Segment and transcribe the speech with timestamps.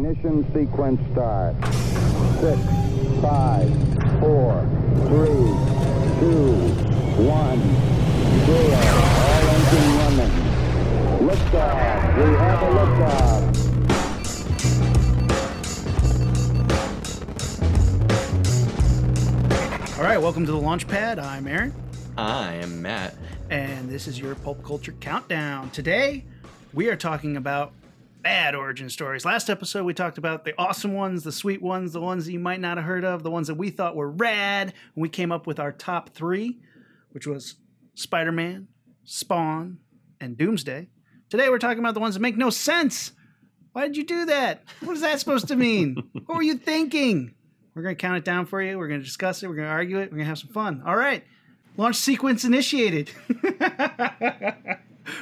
[0.00, 1.54] Ignition sequence start.
[2.40, 2.58] Six,
[3.20, 3.68] five,
[4.18, 4.66] four,
[5.08, 5.44] three,
[6.20, 6.54] two,
[7.28, 7.60] one,
[8.46, 8.80] zero.
[8.96, 10.32] All engine running.
[11.28, 12.16] Liftoff.
[12.16, 13.44] We have a liftoff.
[19.98, 21.18] All right, welcome to the launch pad.
[21.18, 21.74] I'm Aaron,
[22.16, 23.16] I am Matt.
[23.50, 25.68] and this is your pulp culture countdown.
[25.68, 26.24] Today,
[26.72, 27.74] we are talking about
[28.22, 29.24] bad origin stories.
[29.24, 32.38] Last episode, we talked about the awesome ones, the sweet ones, the ones that you
[32.38, 34.68] might not have heard of, the ones that we thought were rad.
[34.94, 36.58] And we came up with our top three,
[37.10, 37.56] which was
[37.94, 38.68] Spider Man,
[39.04, 39.78] Spawn,
[40.20, 40.88] and Doomsday.
[41.28, 43.12] Today, we're talking about the ones that make no sense.
[43.72, 44.64] Why did you do that?
[44.80, 45.96] What is that supposed to mean?
[46.26, 47.34] what were you thinking?
[47.74, 48.76] We're going to count it down for you.
[48.78, 49.48] We're going to discuss it.
[49.48, 50.10] We're going to argue it.
[50.10, 50.82] We're going to have some fun.
[50.84, 51.24] All right.
[51.76, 53.08] Launch sequence initiated.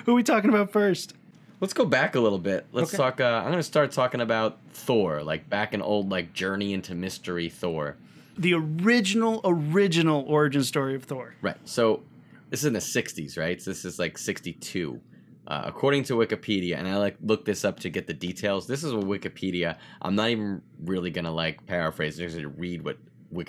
[0.04, 1.14] Who are we talking about first?
[1.60, 2.66] Let's go back a little bit.
[2.72, 2.96] Let's Okay.
[2.96, 3.20] talk.
[3.20, 6.94] Uh, I'm going to start talking about Thor, like back in old like Journey into
[6.94, 7.96] Mystery Thor.
[8.36, 11.34] The original, original origin story of Thor.
[11.42, 11.56] Right.
[11.64, 12.04] So
[12.50, 13.60] this is in the 60s, right?
[13.60, 15.00] So this is like 62.
[15.48, 18.66] Uh, according to Wikipedia, and I like looked this up to get the details.
[18.66, 19.78] This is what Wikipedia.
[20.02, 22.20] I'm not even really gonna like paraphrase.
[22.20, 22.98] I'm just gonna read what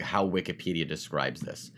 [0.02, 1.72] how Wikipedia describes this.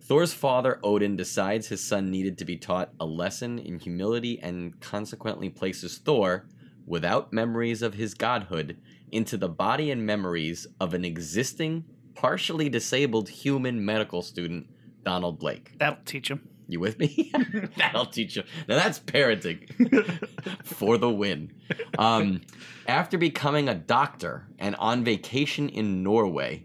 [0.00, 4.78] Thor's father Odin decides his son needed to be taught a lesson in humility, and
[4.80, 6.46] consequently places Thor,
[6.86, 8.78] without memories of his godhood,
[9.10, 14.66] into the body and memories of an existing, partially disabled human medical student,
[15.04, 15.72] Donald Blake.
[15.78, 16.48] That'll teach him.
[16.68, 17.32] You with me?
[17.76, 18.42] That'll teach you.
[18.68, 20.22] Now that's parenting
[20.64, 21.52] for the win.
[21.98, 22.42] Um,
[22.86, 26.64] after becoming a doctor and on vacation in Norway,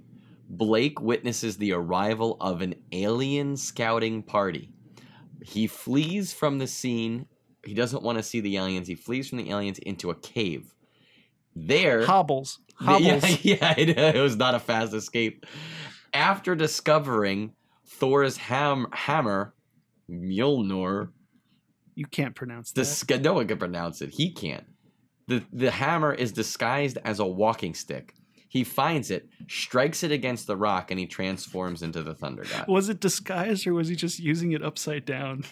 [0.57, 4.69] Blake witnesses the arrival of an alien scouting party.
[5.43, 7.25] He flees from the scene.
[7.65, 8.87] He doesn't want to see the aliens.
[8.87, 10.73] He flees from the aliens into a cave.
[11.55, 12.59] There, Hobbles.
[12.81, 13.45] yeah, Hobbles.
[13.45, 15.45] yeah, it, it was not a fast escape.
[16.13, 17.53] After discovering
[17.87, 19.53] Thor's ham, hammer,
[20.09, 21.09] Mjolnir,
[21.95, 22.81] You can't pronounce that.
[22.81, 24.09] dis- no one can pronounce it.
[24.11, 24.65] He can't.
[25.27, 28.13] The, the hammer is disguised as a walking stick.
[28.53, 32.67] He finds it, strikes it against the rock, and he transforms into the Thunder God.
[32.67, 35.43] Was it disguised or was he just using it upside down?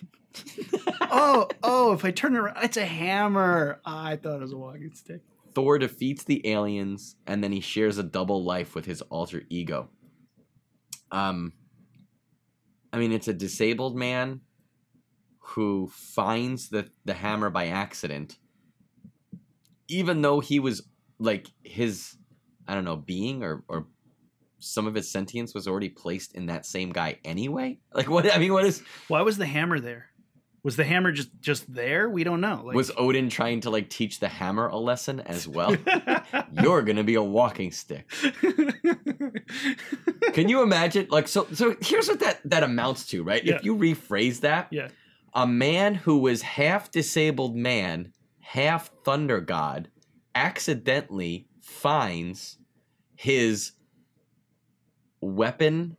[1.02, 3.82] oh, oh, if I turn it around, it's a hammer.
[3.88, 5.22] Ah, I thought it was a walking stick.
[5.56, 9.90] Thor defeats the aliens, and then he shares a double life with his alter ego.
[11.12, 11.54] Um,
[12.94, 14.42] I mean, it's a disabled man
[15.40, 18.38] who finds the the hammer by accident,
[19.88, 20.84] even though he was
[21.18, 22.16] like his,
[22.68, 23.88] I don't know, being or or
[24.60, 27.80] some of his sentience was already placed in that same guy anyway.
[27.94, 28.34] Like what?
[28.34, 30.08] I mean, what is Why was the hammer there?
[30.64, 32.08] Was the hammer just just there?
[32.08, 32.62] We don't know.
[32.64, 35.76] Like, was Odin trying to like teach the hammer a lesson as well?
[36.62, 38.08] You're gonna be a walking stick.
[40.34, 41.08] Can you imagine?
[41.10, 43.44] Like, so, so here's what that that amounts to, right?
[43.44, 43.56] Yeah.
[43.56, 44.90] If you rephrase that, yeah.
[45.34, 49.90] a man who was half disabled man, half thunder god,
[50.36, 52.58] accidentally finds
[53.16, 53.72] his
[55.22, 55.98] weapon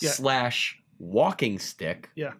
[0.00, 0.10] Yeah.
[0.10, 2.32] slash walking stick, Yeah.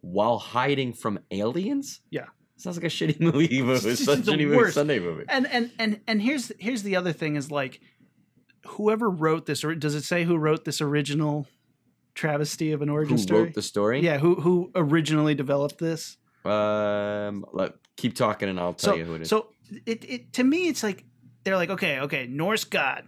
[0.00, 2.00] while hiding from aliens.
[2.10, 2.26] Yeah.
[2.56, 3.60] sounds like a shitty movie.
[3.62, 3.88] movie.
[3.90, 4.74] It's such a shitty movie, worst.
[4.74, 5.24] Sunday movie.
[5.28, 7.80] And and and and here's here's the other thing is like
[8.66, 11.46] whoever wrote this or does it say who wrote this original
[12.14, 13.42] travesty of an origin Who story?
[13.44, 14.00] wrote the story?
[14.00, 16.16] Yeah, who who originally developed this?
[16.44, 19.28] Um, let, keep talking and I'll tell so you who it is.
[19.28, 19.48] so
[19.86, 21.04] it, it to me it's like
[21.44, 23.04] they're like okay okay Norse god.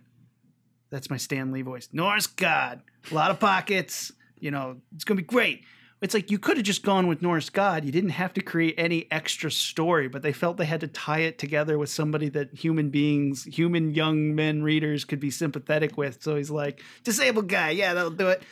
[0.90, 1.88] That's my Stan Lee voice.
[1.92, 2.82] Norse god.
[3.10, 4.12] A lot of pockets.
[4.38, 5.64] You know it's gonna be great.
[6.00, 7.84] It's like you could have just gone with Norse god.
[7.84, 11.20] You didn't have to create any extra story but they felt they had to tie
[11.20, 16.22] it together with somebody that human beings human young men readers could be sympathetic with.
[16.22, 17.70] So he's like disabled guy.
[17.70, 18.42] Yeah that'll do it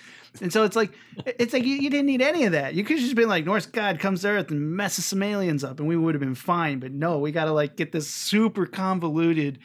[0.41, 0.93] and so it's like
[1.27, 2.75] it's like you, you didn't need any of that.
[2.75, 5.63] You could have just been like Norse God comes to Earth and messes some aliens
[5.63, 6.79] up, and we would have been fine.
[6.79, 9.59] But no, we got to like get this super convoluted,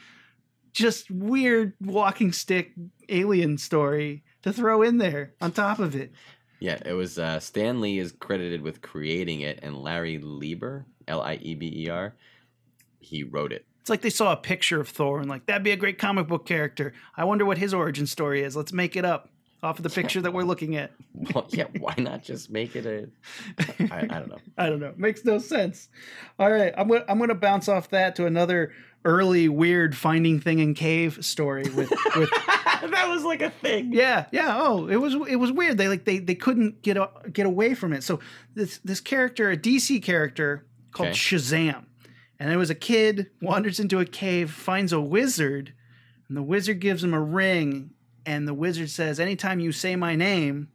[0.72, 2.72] just weird walking stick
[3.08, 6.12] alien story to throw in there on top of it.
[6.60, 11.22] yeah, it was uh, Stan Lee is credited with creating it, and Larry Lieber, L
[11.22, 12.14] I E B E R,
[13.00, 13.64] he wrote it.
[13.80, 16.28] It's like they saw a picture of Thor and like that'd be a great comic
[16.28, 16.92] book character.
[17.16, 18.54] I wonder what his origin story is.
[18.54, 19.30] Let's make it up
[19.62, 20.92] off of the picture that we're looking at.
[21.34, 23.08] Well, yeah, why not just make it a?
[23.92, 24.38] I, I don't know.
[24.58, 24.94] I don't know.
[24.96, 25.88] Makes no sense.
[26.38, 28.72] All right, I'm gonna I'm gonna bounce off that to another
[29.04, 32.30] early weird finding thing in cave story with with
[32.90, 33.92] that was like a thing.
[33.92, 37.08] yeah yeah oh it was it was weird they like they they couldn't get a,
[37.32, 38.18] get away from it so
[38.54, 41.16] this this character a DC character called Okay.
[41.16, 41.84] Shazam
[42.40, 45.72] and it was a kid wanders into a cave finds a wizard
[46.28, 47.90] And the wizard gives him a ring,
[48.28, 50.68] and the wizard says, "Anytime you say my name,"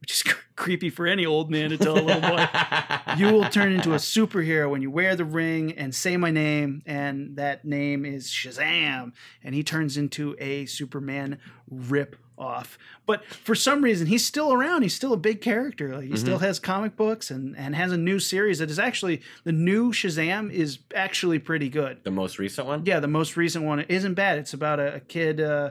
[0.00, 2.46] which is creepy for any old man to tell a little boy,
[3.16, 6.82] you will turn into a superhero when you wear the ring and say my name,
[6.84, 9.12] and that name is Shazam,
[9.44, 11.38] and he turns into a Superman
[11.70, 12.76] rip off.
[13.06, 14.82] But for some reason, he's still around.
[14.82, 15.94] He's still a big character.
[15.94, 19.22] Like he still has comic books and and has a new series that is actually
[19.44, 22.02] the new Shazam is actually pretty good.
[22.02, 22.84] the most recent one.
[22.84, 24.38] Yeah, the most recent one isn't bad.
[24.38, 25.40] It's about a, a kid.
[25.40, 25.70] Uh,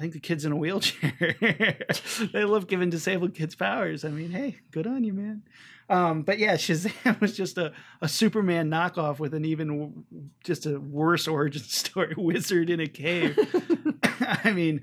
[0.00, 1.36] I think the kid's in a wheelchair.
[2.32, 4.02] they love giving disabled kids powers.
[4.02, 5.42] I mean, hey, good on you, man.
[5.90, 10.06] Um, but yeah, Shazam was just a, a Superman knockoff with an even
[10.42, 12.14] just a worse origin story.
[12.16, 13.38] Wizard in a cave.
[14.42, 14.80] I mean,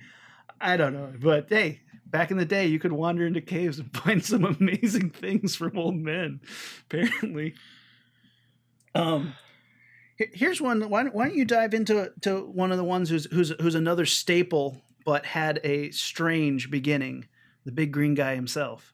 [0.62, 3.92] I don't know, but hey, back in the day, you could wander into caves and
[3.98, 6.42] find some amazing things from old men.
[6.86, 7.56] Apparently.
[8.94, 9.34] Um,
[10.18, 10.88] here's one.
[10.90, 14.06] Why, why don't you dive into to one of the ones who's who's who's another
[14.06, 17.26] staple, but had a strange beginning.
[17.64, 18.94] The big green guy himself.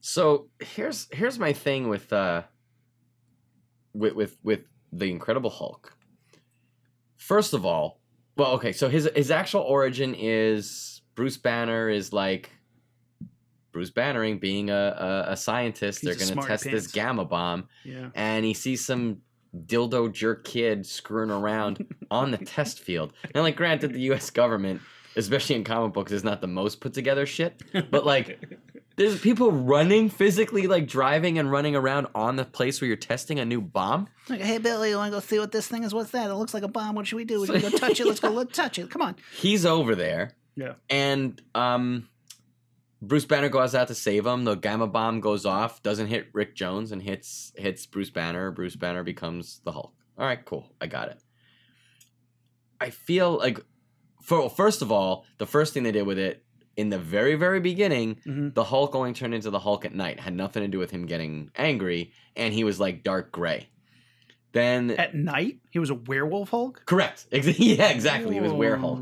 [0.00, 2.42] So here's here's my thing with uh
[3.92, 4.60] with with with
[4.92, 5.94] the Incredible Hulk.
[7.18, 8.00] First of all,
[8.36, 12.50] well, okay, so his his actual origin is Bruce Banner is like
[13.72, 16.00] Bruce Bannering being a a, a scientist.
[16.00, 18.08] He's They're going to test this gamma bomb, Yeah.
[18.14, 19.18] and he sees some
[19.66, 23.12] dildo jerk kid screwing around on the test field.
[23.34, 24.30] And like, granted, the U.S.
[24.30, 24.80] government,
[25.16, 27.62] especially in comic books, is not the most put together shit.
[27.90, 28.38] But like,
[28.96, 33.38] there's people running physically, like driving and running around on the place where you're testing
[33.38, 34.08] a new bomb.
[34.28, 35.94] Like, hey Billy, you want to go see what this thing is?
[35.94, 36.30] What's that?
[36.30, 36.94] It looks like a bomb.
[36.94, 37.40] What should we do?
[37.40, 38.06] We should go touch it.
[38.06, 38.30] Let's go.
[38.30, 38.90] Let's touch it.
[38.90, 39.16] Come on.
[39.38, 40.74] He's over there, Yeah.
[40.90, 42.08] and um,
[43.00, 44.44] Bruce Banner goes out to save him.
[44.44, 48.50] The gamma bomb goes off, doesn't hit Rick Jones, and hits hits Bruce Banner.
[48.50, 49.92] Bruce Banner becomes the Hulk.
[50.18, 51.18] All right, cool, I got it.
[52.80, 53.60] I feel like,
[54.22, 56.44] for first of all, the first thing they did with it
[56.76, 60.20] in the very very beginning, hmm the Hulk only turned into the Hulk at night.
[60.20, 63.68] Had nothing to do with him getting angry, and he was like dark gray.
[64.52, 66.82] Then At night, he was a werewolf Hulk.
[66.84, 68.34] correct, yeah, exactly.
[68.34, 69.00] He was werewolf.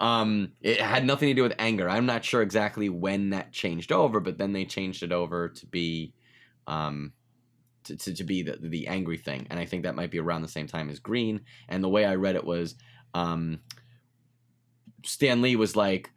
[0.00, 1.86] Um, it had nothing to do with anger.
[1.86, 5.66] I'm not sure exactly when that changed over, but then they changed it over to
[5.66, 6.14] be,
[6.66, 7.12] um,
[7.84, 10.40] to, to, to be the the angry thing, and I think that might be around
[10.42, 11.42] the same time as Green.
[11.68, 12.76] And the way I read it was,
[13.12, 13.60] um,
[15.04, 16.10] Stan Lee was like,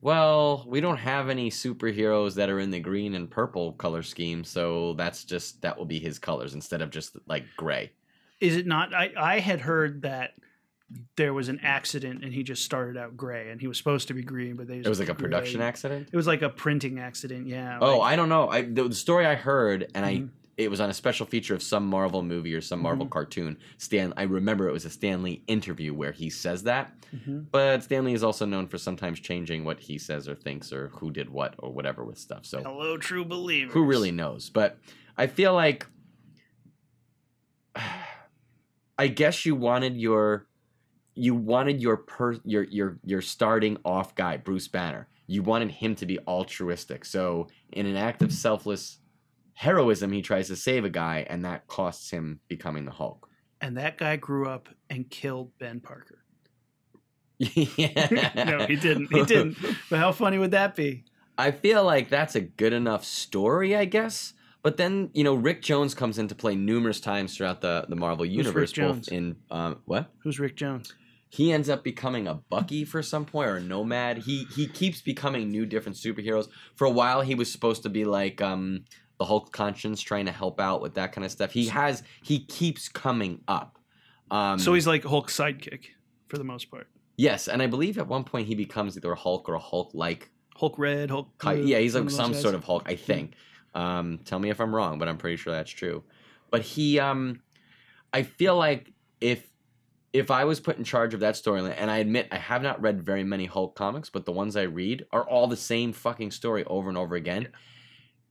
[0.00, 4.44] "Well, we don't have any superheroes that are in the green and purple color scheme,
[4.44, 7.92] so that's just that will be his colors instead of just like gray."
[8.40, 8.94] Is it not?
[8.94, 10.34] I I had heard that
[11.16, 14.14] there was an accident and he just started out gray and he was supposed to
[14.14, 15.22] be green, but they It was like a gray.
[15.22, 16.08] production accident.
[16.12, 17.46] It was like a printing accident.
[17.46, 17.78] Yeah.
[17.80, 18.48] Oh, like- I don't know.
[18.48, 20.08] I the, the story I heard, and Mhm.
[20.08, 20.28] I
[20.60, 23.10] it was on a special feature of some Marvel movie or some Marvel Mhm.
[23.10, 23.56] cartoon.
[23.78, 26.94] Stan, I remember it was a Stan Lee interview where he says that.
[27.14, 27.46] Mhm.
[27.50, 30.88] But Stan Lee is also known for sometimes changing what he says or thinks or
[30.88, 32.44] who did what or whatever with stuff.
[32.44, 33.72] So Hello, true believers.
[33.72, 34.50] who really knows?
[34.50, 34.78] But
[35.16, 35.86] I feel like
[38.98, 40.46] I guess you wanted your
[41.14, 45.08] you wanted your per your your your starting off guy Bruce Banner.
[45.26, 47.04] You wanted him to be altruistic.
[47.04, 48.98] So in an act of selfless
[49.60, 53.28] heroism, he tries to save a guy, and that costs him becoming the Hulk.
[53.60, 56.24] And that guy grew up and killed Ben Parker.
[57.38, 58.30] yeah.
[58.46, 59.12] no, he didn't.
[59.12, 59.58] He didn't.
[59.90, 61.04] But how funny would that be?
[61.36, 64.32] I feel like that's a good enough story, I guess.
[64.62, 68.24] But then, you know, Rick Jones comes into play numerous times throughout the, the Marvel
[68.24, 69.08] Rick universe, Jones?
[69.08, 70.10] both in um, what?
[70.22, 70.94] Who's Rick Jones?
[71.28, 74.18] He ends up becoming a Bucky for some point or a Nomad.
[74.18, 76.48] He he keeps becoming new different superheroes.
[76.76, 78.84] For a while he was supposed to be like um
[79.20, 81.52] the Hulk conscience trying to help out with that kind of stuff.
[81.52, 83.78] He has he keeps coming up.
[84.30, 85.88] Um so he's like Hulk's sidekick
[86.28, 86.88] for the most part.
[87.18, 89.90] Yes, and I believe at one point he becomes either a Hulk or a Hulk
[89.92, 91.38] like Hulk Red, Hulk.
[91.38, 93.34] Blue, yeah, he's like some sort of Hulk, I think.
[93.74, 96.02] Um, tell me if I'm wrong, but I'm pretty sure that's true.
[96.50, 97.42] But he, um,
[98.14, 99.46] I feel like if
[100.14, 102.80] if I was put in charge of that storyline, and I admit I have not
[102.80, 106.30] read very many Hulk comics, but the ones I read are all the same fucking
[106.30, 107.48] story over and over again.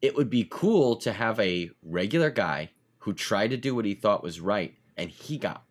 [0.01, 3.94] It would be cool to have a regular guy who tried to do what he
[3.96, 5.65] thought was right, and he got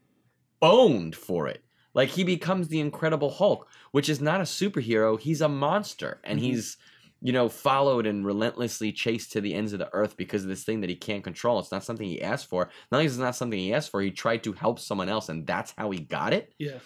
[0.61, 1.64] boned for it.
[1.94, 6.38] Like he becomes the Incredible Hulk, which is not a superhero; he's a monster, and
[6.38, 6.42] Mhm.
[6.42, 6.76] he's
[7.20, 10.62] you know followed and relentlessly chased to the ends of the earth because of this
[10.64, 11.58] thing that he can't control.
[11.58, 12.70] It's not something he asked for.
[12.92, 15.28] Not only is it not something he asked for, he tried to help someone else,
[15.28, 16.54] and that's how he got it.
[16.58, 16.78] Yeah.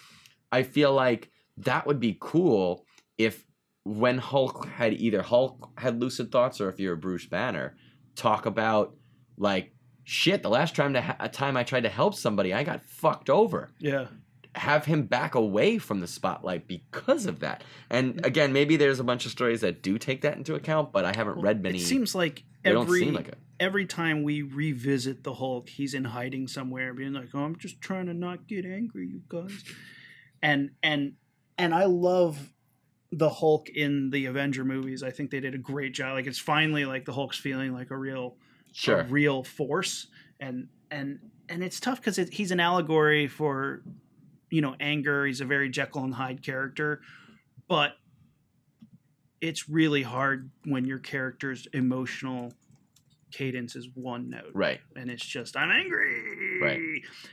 [0.51, 2.85] I feel like that would be cool
[3.17, 3.45] if
[3.83, 7.75] when Hulk had either Hulk had lucid thoughts or if you're a Bruce Banner,
[8.15, 8.95] talk about
[9.37, 9.73] like
[10.03, 10.41] shit.
[10.43, 13.29] The last time to ha- a time I tried to help somebody, I got fucked
[13.29, 13.71] over.
[13.79, 14.07] Yeah.
[14.55, 17.63] have him back away from the spotlight because of that.
[17.89, 21.05] And again, maybe there's a bunch of stories that do take that into account, but
[21.05, 21.79] I haven't read many.
[21.79, 26.47] It seems like every seem like every time we revisit the Hulk, he's in hiding
[26.47, 29.63] somewhere, being like, "Oh, I'm just trying to not get angry, you guys."
[30.41, 31.13] And and
[31.57, 32.53] and I love
[33.17, 35.03] the Hulk in the Avenger movies.
[35.03, 36.13] I think they did a great job.
[36.13, 38.35] Like it's finally like the Hulk's feeling like a real
[38.75, 39.01] Sure.
[39.01, 40.07] a real force
[40.39, 43.83] and and and it's tough because it, he's an allegory for
[44.49, 47.01] you know anger he's a very jekyll and hyde character
[47.67, 47.91] but
[49.41, 52.51] it's really hard when your character's emotional
[53.31, 54.79] cadence is one note Right.
[54.95, 56.79] and it's just i'm angry Right.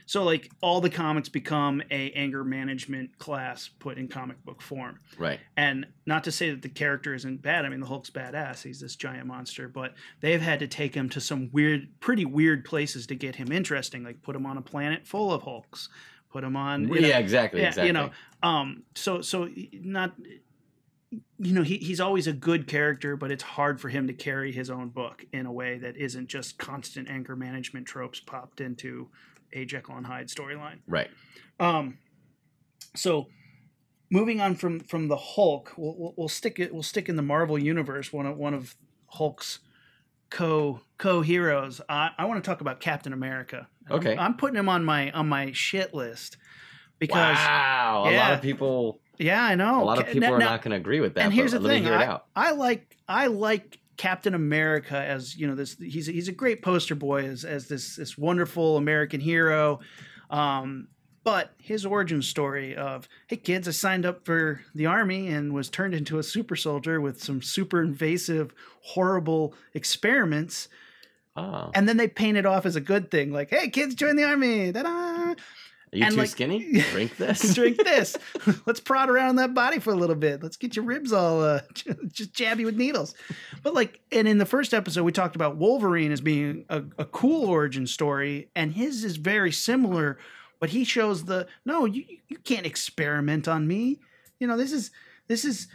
[0.05, 4.99] so like all the comics become a anger management class put in comic book form
[5.17, 5.39] Right.
[5.57, 7.65] and not to say that the character isn't bad.
[7.65, 8.63] I mean, the Hulk's badass.
[8.63, 12.65] He's this giant monster, but they've had to take him to some weird, pretty weird
[12.65, 14.03] places to get him interesting.
[14.03, 15.89] Like put him on a planet full of Hulks.
[16.31, 16.87] Put him on.
[16.87, 17.61] you know, yeah, exactly.
[17.61, 17.87] yeah, exactly.
[17.87, 18.09] you know.
[18.41, 18.83] Um.
[18.95, 20.13] So so not.
[21.11, 24.51] You know, he, he's always a good character, but it's hard for him to carry
[24.51, 29.09] his own book in a way that isn't just constant anger management tropes popped into
[29.51, 30.79] a Jekyll and Hyde storyline.
[30.87, 31.09] Right.
[31.59, 31.97] Um,
[32.95, 33.27] so
[34.09, 36.73] moving on from from the Hulk, we'll, we'll, we'll stick it.
[36.73, 38.13] We'll stick in the Marvel universe.
[38.13, 38.75] One of one of
[39.07, 39.59] Hulk's
[40.29, 41.81] co co heroes.
[41.89, 43.67] I, I want to talk about Captain America.
[43.89, 44.15] I'm- Okay.
[44.15, 46.37] I'm, putting him on my on my shit list
[46.99, 48.05] because wow.
[48.07, 49.00] A lot of people.
[49.17, 51.21] Yeah, I know A lot of people now- are not going to agree with that.
[51.25, 52.19] and here's the thing: me hear it I.
[52.35, 55.77] I like I like Captain America as you know this.
[55.77, 59.79] He's he's a great poster boy as as this this wonderful American hero.
[60.29, 60.87] Um,
[61.23, 65.69] but his origin story of hey kids, I signed up for the army and was
[65.69, 70.67] turned into a super soldier with some super invasive, horrible experiments,
[71.35, 71.69] Oh.
[71.75, 74.23] and then they paint it off as a good thing, like hey kids, join the
[74.23, 74.71] army.
[74.73, 75.35] Ta-da!
[75.93, 76.81] Are you and, too like- skinny?
[76.91, 77.53] Drink this.
[77.55, 78.17] Drink this.
[78.65, 80.41] Let's prod around that body for a little bit.
[80.41, 81.61] Let's get your ribs all uh,
[82.11, 83.13] just jab you with needles.
[83.61, 87.05] But like, and in the first episode, we talked about Wolverine as being a, a
[87.05, 90.17] cool origin story, and his is very similar.
[90.59, 93.99] But he shows the no, you you can't experiment on me.
[94.39, 94.91] You know, this is
[95.27, 95.67] this is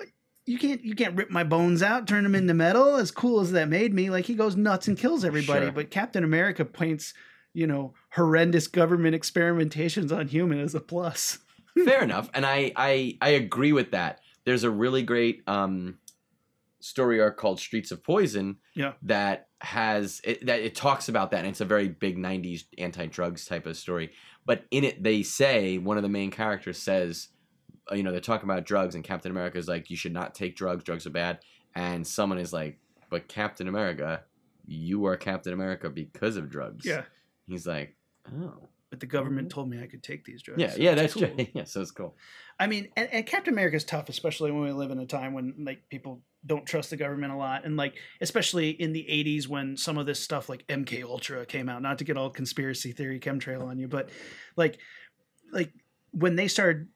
[0.00, 0.04] uh,
[0.44, 2.96] you can't you can't rip my bones out, turn them into metal.
[2.96, 5.66] As cool as that made me, like he goes nuts and kills everybody.
[5.66, 5.72] Sure.
[5.72, 7.14] But Captain America paints
[7.54, 11.38] you know horrendous government experimentations on human as a plus.
[11.84, 14.20] Fair enough, and I, I I agree with that.
[14.44, 15.98] There's a really great um,
[16.80, 18.56] story arc called Streets of Poison.
[18.74, 18.92] Yeah.
[19.02, 23.46] That has it, that it talks about that, and it's a very big '90s anti-drugs
[23.46, 24.12] type of story.
[24.44, 27.28] But in it, they say one of the main characters says,
[27.90, 30.34] uh, you know, they're talking about drugs, and Captain America is like, you should not
[30.34, 30.84] take drugs.
[30.84, 31.38] Drugs are bad.
[31.74, 32.78] And someone is like,
[33.08, 34.24] but Captain America,
[34.66, 36.84] you are Captain America because of drugs.
[36.84, 37.02] Yeah.
[37.52, 37.94] He's like,
[38.32, 38.68] oh.
[38.92, 40.60] But the government told me I could take these drugs.
[40.60, 41.26] Yeah, yeah, that's cool.
[41.26, 41.46] true.
[41.54, 42.14] Yeah, so it's cool.
[42.60, 45.32] I mean, and, and Captain America is tough, especially when we live in a time
[45.32, 49.48] when like people don't trust the government a lot, and like especially in the '80s
[49.48, 51.80] when some of this stuff like MK Ultra came out.
[51.80, 54.10] Not to get all conspiracy theory chemtrail on you, but
[54.56, 54.76] like,
[55.52, 55.72] like
[56.10, 56.88] when they started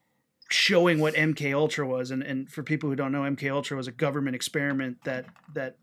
[0.51, 3.87] showing what MK Ultra was, and and for people who don't know, MK Ultra was
[3.87, 5.77] a government experiment that that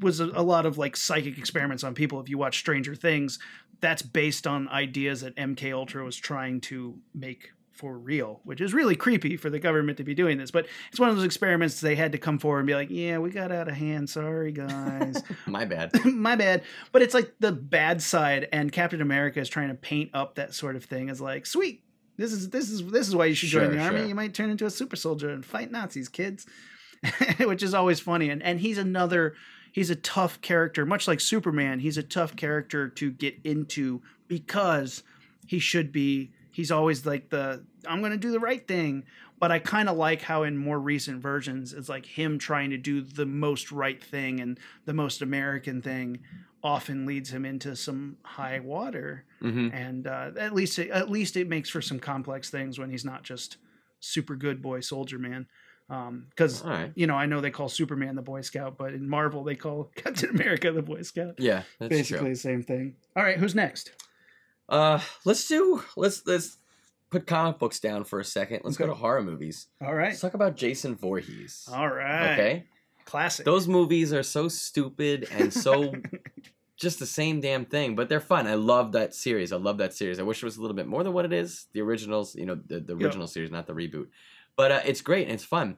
[0.00, 2.20] was a, a lot of like psychic experiments on people.
[2.20, 3.38] If you watch Stranger Things,
[3.80, 8.72] that's based on ideas that MK Ultra was trying to make for real, which is
[8.72, 10.50] really creepy for the government to be doing this.
[10.50, 13.18] But it's one of those experiments they had to come forward and be like, "Yeah,
[13.18, 14.08] we got out of hand.
[14.08, 15.92] Sorry, guys, My bad.
[16.04, 20.10] my bad." But it's like the bad side, and Captain America is trying to paint
[20.14, 21.84] up that sort of thing as like, "Sweet,
[22.16, 24.08] this is this is this is why you should join Sure, the army.
[24.08, 26.46] You might turn into a super soldier and fight Nazis, kids."
[27.40, 28.30] which is always funny.
[28.30, 29.34] And and he's another
[29.76, 31.80] he's a tough character, much like Superman.
[31.80, 35.02] He's a tough character to get into because
[35.46, 39.04] he should be he's always like the I'm going to do the right thing.
[39.38, 42.78] But I kind of like how in more recent versions it's like him trying to
[42.78, 46.20] do the most right thing and the most American thing
[46.64, 51.36] often leads him into some high water hmm and uh, at least it, at least
[51.36, 53.58] it makes for some complex things when he's not just
[54.00, 55.46] super good boy soldier man
[55.88, 56.92] because All right.
[56.94, 59.90] you know I know they call Superman the Boy Scout, but in Marvel they call
[59.96, 61.34] Captain America the Boy Scout.
[61.38, 62.28] Yeah, that's Basically true.
[62.30, 62.96] the same thing.
[63.14, 63.92] All right, who's next?
[64.68, 66.56] Uh, let's do let's let's
[67.10, 68.62] put comic books down for a second.
[68.64, 69.68] Let's go to horror movies.
[69.80, 71.68] All right, Let's talk about Jason Voorhees.
[71.72, 72.32] all right.
[72.32, 72.64] Okay,
[73.04, 73.44] classic.
[73.44, 75.92] those movies are so stupid and so
[76.76, 78.48] just the same damn thing, but they're fun.
[78.48, 79.52] I love that series.
[79.52, 80.18] I love that series.
[80.18, 81.66] I wish it was a little bit more than what it is.
[81.72, 84.08] The originals, you know, the, the original series, not the reboot.
[84.56, 85.76] But uh, it's great and it's fun.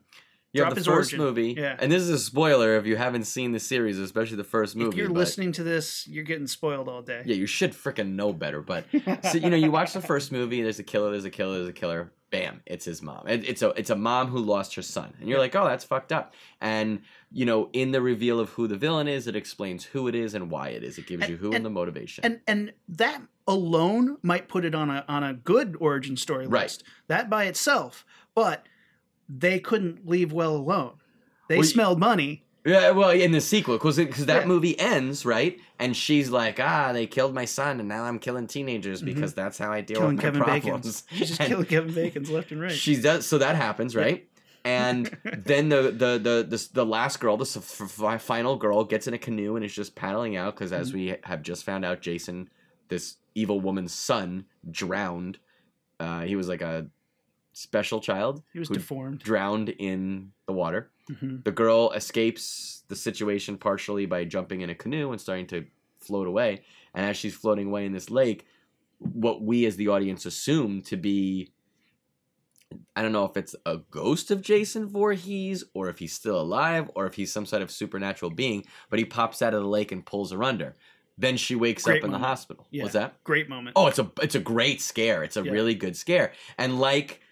[0.52, 1.18] You Drop have the his first origin.
[1.18, 1.76] movie, Yeah.
[1.78, 4.88] and this is a spoiler if you haven't seen the series, especially the first movie.
[4.88, 7.22] if you're but- listening to this, you're getting spoiled all day.
[7.26, 8.62] Yeah, you should freaking know better.
[8.62, 8.86] But
[9.24, 10.62] so you know, you watch the first movie.
[10.62, 11.10] There's a killer.
[11.10, 11.56] There's a killer.
[11.58, 12.12] There's a killer.
[12.30, 12.60] Bam!
[12.66, 13.26] It's his mom.
[13.26, 15.84] It, it's a it's a mom who lost her son, and you're like, oh, that's
[15.84, 16.34] fucked up.
[16.62, 17.00] And
[17.32, 20.34] you know, in the reveal of who the villain is, it explains who it is
[20.34, 20.96] and why it is.
[20.98, 22.24] It gives And- you who and- and the motivation.
[22.24, 26.64] and and that alone might put it on a on a good origin story Right.
[26.64, 26.84] list.
[27.08, 28.04] That by itself,
[28.42, 28.64] but
[29.28, 30.92] they couldn't leave well alone.
[31.48, 32.44] They Well, smelled money.
[32.64, 34.46] Yeah, well, in the sequel, because because that Yeah.
[34.48, 38.46] movie ends right, and she's like, ah, they killed my son, and now I'm killing
[38.46, 39.06] teenagers Mhm.
[39.06, 40.70] because that's how I deal Killing with my Kevin Bacon.
[40.70, 41.04] problems.
[41.12, 42.70] She's just And killing Kevin Bacon's left and right.
[42.72, 44.28] She does, so that happens, right?
[44.64, 48.84] And then the the the the, the last girl, the s- f- f- final girl,
[48.84, 50.98] gets in a canoe and is just paddling out because, as Mm-hmm.
[50.98, 52.50] we have just found out, Jason,
[52.88, 55.38] this evil woman's son, drowned.
[56.00, 56.86] Uh, he was like a
[57.58, 59.18] special child he was deformed.
[59.18, 60.90] drowned in the water.
[61.10, 61.42] Mhm.
[61.44, 65.66] The girl escapes the situation partially by jumping in a canoe and starting to
[65.98, 66.62] float away.
[66.94, 68.46] And as she's floating away in this lake,
[68.98, 71.50] what we as the audience assume to be
[72.94, 76.90] I don't know if it's a ghost of Jason Voorhees or if he's still alive
[76.94, 79.90] or if he's some sort of supernatural being, but he pops out of the lake
[79.90, 80.76] and pulls her under.
[81.16, 82.66] Then she wakes Great up in the hospital.
[82.70, 82.82] Yeah.
[82.82, 83.24] What's that?
[83.24, 83.72] Great moment.
[83.74, 85.24] Oh, it's a it's a great scare.
[85.24, 85.50] It's a Yeah.
[85.52, 86.32] really good scare.
[86.58, 87.22] And like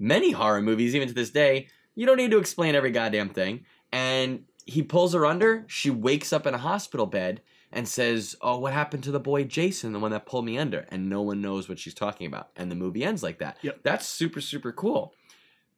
[0.00, 3.64] many horror movies, even to this day, you don't need to explain every goddamn thing.
[3.92, 5.64] And he pulls her under.
[5.68, 7.42] She wakes up in a hospital bed
[7.72, 10.86] and says, "Oh, what happened to the boy Jason, the one that pulled me under?"
[10.90, 12.50] And no one knows what she's talking about.
[12.56, 13.58] And the movie ends like that.
[13.62, 13.80] Yep.
[13.84, 15.14] That's super super cool.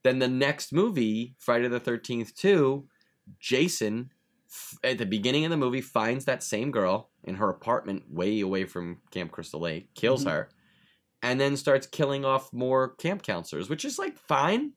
[0.02, 2.88] Then the next movie, Friday the Thirteenth Two,
[3.40, 4.10] Jason
[4.48, 8.40] f- at the beginning of the movie finds that same girl in her apartment way
[8.40, 10.30] away from Camp Crystal Lake, kills Mhm.
[10.30, 10.48] her,
[11.22, 14.72] and then starts killing off more camp counselors, which is like fine.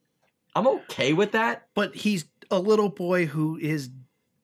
[0.54, 1.66] I'm okay with that.
[1.74, 3.90] But he's a little boy who is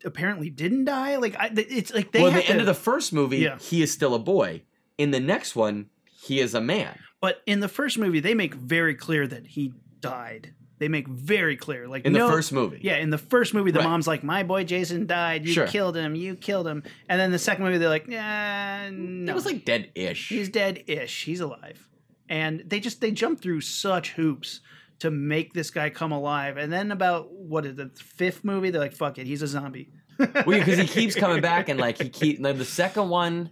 [0.05, 1.17] apparently didn't die.
[1.17, 3.59] Like I, it's like they well, at the end to- of the first movie, Yeah.
[3.59, 4.63] he is still a boy.
[4.99, 6.99] In the next one, he is a man.
[7.21, 10.55] But in the first movie, they make very clear that he died.
[10.79, 12.81] They make very clear, like In no- the first movie.
[12.83, 13.89] Yeah, in the first movie, the Right.
[13.89, 15.47] mom's like, "My boy Jason died.
[15.47, 15.67] You Sure.
[15.69, 16.17] killed him.
[16.17, 19.65] You killed him." And then the second movie, they're like, "Yeah, no, It was like
[19.65, 20.29] dead-ish.
[20.29, 21.25] he's dead-ish.
[21.25, 21.89] He's alive."
[22.29, 24.61] And they just they jump through such hoops
[25.01, 26.57] to make this guy come alive.
[26.57, 28.71] And then about what is the fifth movie?
[28.71, 31.99] They're like, "Fuck it, he's a zombie." well, because he keeps coming back and like
[31.99, 33.51] he keep like the second one,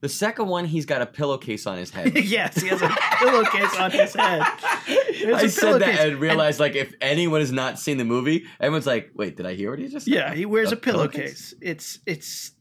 [0.00, 2.16] the second one he's got a pillowcase on his head.
[2.24, 4.42] yes, he has a pillowcase on his head.
[5.22, 8.86] There's I said that and realized like if anyone has not seen the movie, everyone's
[8.86, 11.54] like, "Wait, did I hear what he just said?" Yeah, he wears A a, pillowcase.
[11.60, 12.52] It's it's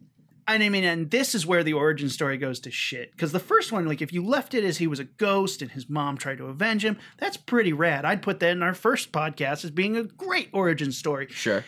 [0.48, 3.12] and I mean, and this is where the origin story goes to shit.
[3.12, 5.72] Because the first one, like, if you left it as he was a ghost and
[5.72, 8.06] his mom tried to avenge him, that's pretty rad.
[8.06, 11.28] I'd put that in our first podcast as being a great origin story.
[11.30, 11.64] Sure.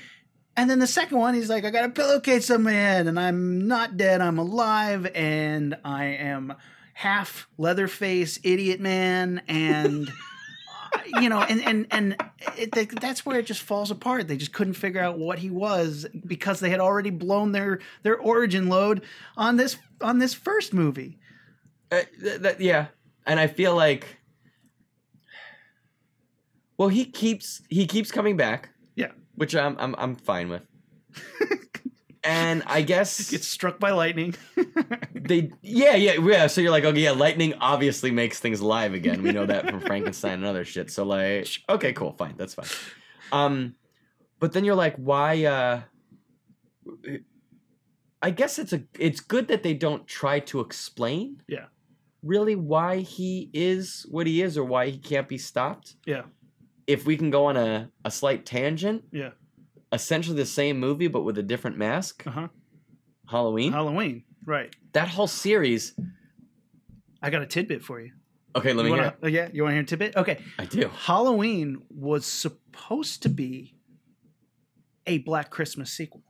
[0.55, 3.19] And then the second one, he's like, I got a pillowcase on my head, and
[3.19, 6.53] I'm not dead, I'm alive, and I am
[6.93, 10.11] half Leatherface idiot man, and
[11.21, 12.15] you know, and and and
[12.57, 14.27] it, that's where it just falls apart.
[14.27, 18.17] They just couldn't figure out what he was because they had already blown their their
[18.17, 19.03] origin load
[19.37, 21.17] on this on this first movie.
[21.91, 22.87] Uh, th- th- yeah,
[23.25, 24.17] and I feel like,
[26.77, 28.69] well, he keeps he keeps coming back.
[28.95, 29.11] Yeah.
[29.35, 30.63] which I'm I'm I'm fine with.
[32.23, 34.35] and I guess Gets struck by lightning.
[35.15, 36.47] they yeah yeah yeah.
[36.47, 39.21] So you're like okay yeah, lightning obviously makes things live again.
[39.23, 40.91] We know that from Frankenstein and other shit.
[40.91, 42.67] So like okay cool fine that's fine.
[43.31, 43.75] Um,
[44.39, 45.81] but then you're like why uh.
[48.21, 51.65] I guess it's a it's good that they don't try to explain Yeah.
[52.21, 55.95] really why he is what he is or why he can't be stopped.
[56.05, 56.23] Yeah.
[56.87, 59.31] If we can go on a, a slight tangent, Yeah.
[59.93, 62.47] Essentially the same movie but with a different mask, Uh huh.
[63.29, 63.71] Halloween.
[63.71, 64.23] Halloween.
[64.45, 64.75] Right.
[64.93, 65.93] that whole series.
[67.21, 68.11] I got a tidbit for you.
[68.55, 69.03] Okay, let me you hear.
[69.05, 70.15] wanna, oh, yeah, you want to hear a tidbit?
[70.17, 70.39] Okay.
[70.59, 70.89] I do.
[70.93, 73.75] Halloween was supposed to be
[75.07, 76.21] a Black Christmas sequel.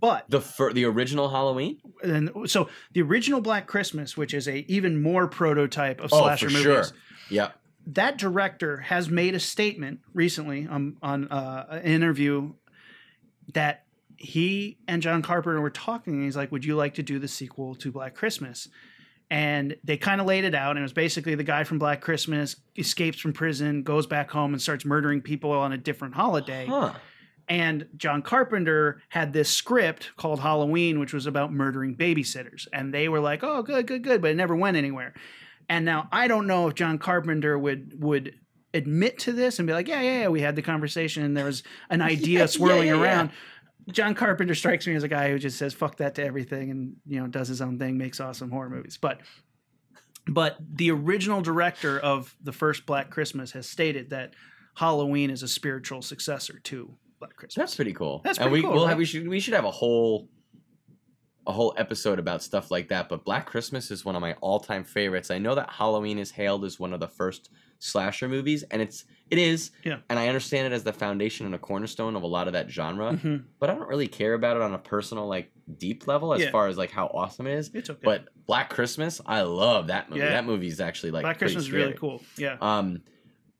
[0.00, 1.78] But The fir- the original Halloween.
[2.02, 6.48] and so the original Black Christmas, which is a even more prototype of slasher Oh,
[6.48, 6.98] slasher for movies, sure.
[7.30, 7.48] Yeah.
[7.86, 12.52] That director has made a statement recently on on uh, an interview
[13.52, 13.84] that
[14.16, 16.14] he and John Carpenter were talking.
[16.14, 18.68] And he's like, "Would you like to do the sequel to Black Christmas?"
[19.30, 22.00] And they kind of laid it out, and it was basically the guy from Black
[22.00, 26.66] Christmas escapes from prison, goes back home, and starts murdering people on a different holiday.
[26.66, 26.92] Huh.
[27.48, 32.66] And John Carpenter had this script called Halloween, which was about murdering babysitters.
[32.72, 35.14] And they were like, "Oh, good, good, good," but it never went anywhere.
[35.68, 38.34] And now I don't know if John Carpenter would would
[38.72, 41.44] admit to this and be like, yeah, yeah, yeah, we had the conversation and there
[41.44, 43.02] was an idea Yeah, swirling yeah, yeah.
[43.02, 43.30] around.
[43.92, 46.96] John Carpenter strikes me as a guy who just says fuck that to everything and
[47.06, 48.98] you know does his own thing, makes awesome horror movies.
[49.00, 49.20] But
[50.26, 54.32] but the original director of the first Black Christmas has stated that
[54.74, 57.54] Halloween is a spiritual successor to Black Christmas.
[57.56, 58.22] That's pretty cool.
[58.24, 58.90] That's and pretty we cool, we'll right?
[58.90, 60.28] have we should we should have a whole
[61.46, 63.08] a whole episode about stuff like that.
[63.08, 65.30] But Black Christmas is one of my all time favorites.
[65.30, 69.04] I know that Halloween is hailed as one of the first slasher movies, and it's
[69.30, 69.70] it is.
[69.84, 69.98] Yeah.
[70.10, 72.70] And I understand it as the foundation and a cornerstone of a lot of that
[72.70, 73.12] genre.
[73.14, 73.44] Mhm.
[73.58, 76.50] But I don't really care about it on a personal, like deep level as Yeah.
[76.50, 77.70] far as like how awesome it is.
[77.74, 78.00] It's okay.
[78.04, 80.20] But Black Christmas, I love that movie.
[80.20, 80.30] Yeah.
[80.30, 82.22] That movie is actually like Black Christmas is really cool.
[82.36, 82.56] Yeah.
[82.60, 83.00] Um,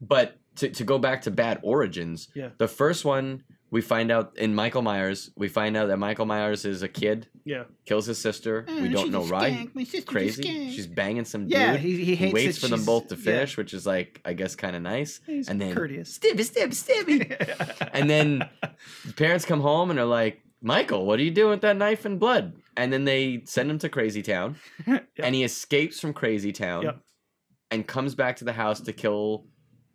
[0.01, 2.51] but to, to go back to bad origins, Yeah.
[2.59, 3.43] the first one
[3.75, 7.27] we find out in Michael Myers, we find out that Michael Myers is a kid,
[7.45, 7.65] Yeah.
[7.87, 8.65] kills his sister.
[8.69, 9.67] we don't know why.
[10.07, 10.71] Crazy.
[10.71, 11.81] She's banging some Yeah, dude.
[11.81, 13.25] he, he hates he waits for them both to yeah.
[13.25, 15.21] finish, which is like I guess kind of nice.
[15.27, 16.17] He's and then courteous.
[16.17, 17.89] stabby, stabby, stabby.
[17.93, 18.49] and then
[19.05, 22.05] the parents come home and are like, Michael, what are you doing with that knife
[22.05, 22.55] and blood?
[22.77, 24.55] And then they send him to Crazy Town,
[24.87, 25.09] Yep.
[25.19, 27.01] and he escapes from Crazy Town, Yep.
[27.73, 29.47] and comes back to the house to kill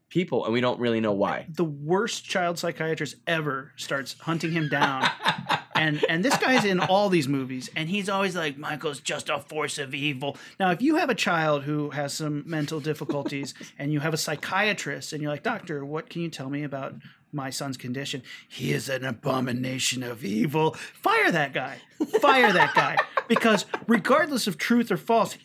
[0.10, 1.46] people, and we don't really know why.
[1.50, 5.10] the worst child psychiatrist ever starts hunting him down.
[5.76, 9.40] and and this guy's in all these movies and he's always like Michael's just a
[9.40, 10.38] force of evil.
[10.60, 14.18] Now if you have a child who has some mental difficulties and you have a
[14.18, 16.96] psychiatrist and you're like, "Doctor, what can you tell me about
[17.32, 18.24] my son's condition.
[18.48, 20.72] He is an abomination of evil.
[20.72, 21.78] Fire that guy.
[22.22, 22.98] Fire that guy.
[23.28, 25.38] Because regardless of truth or false,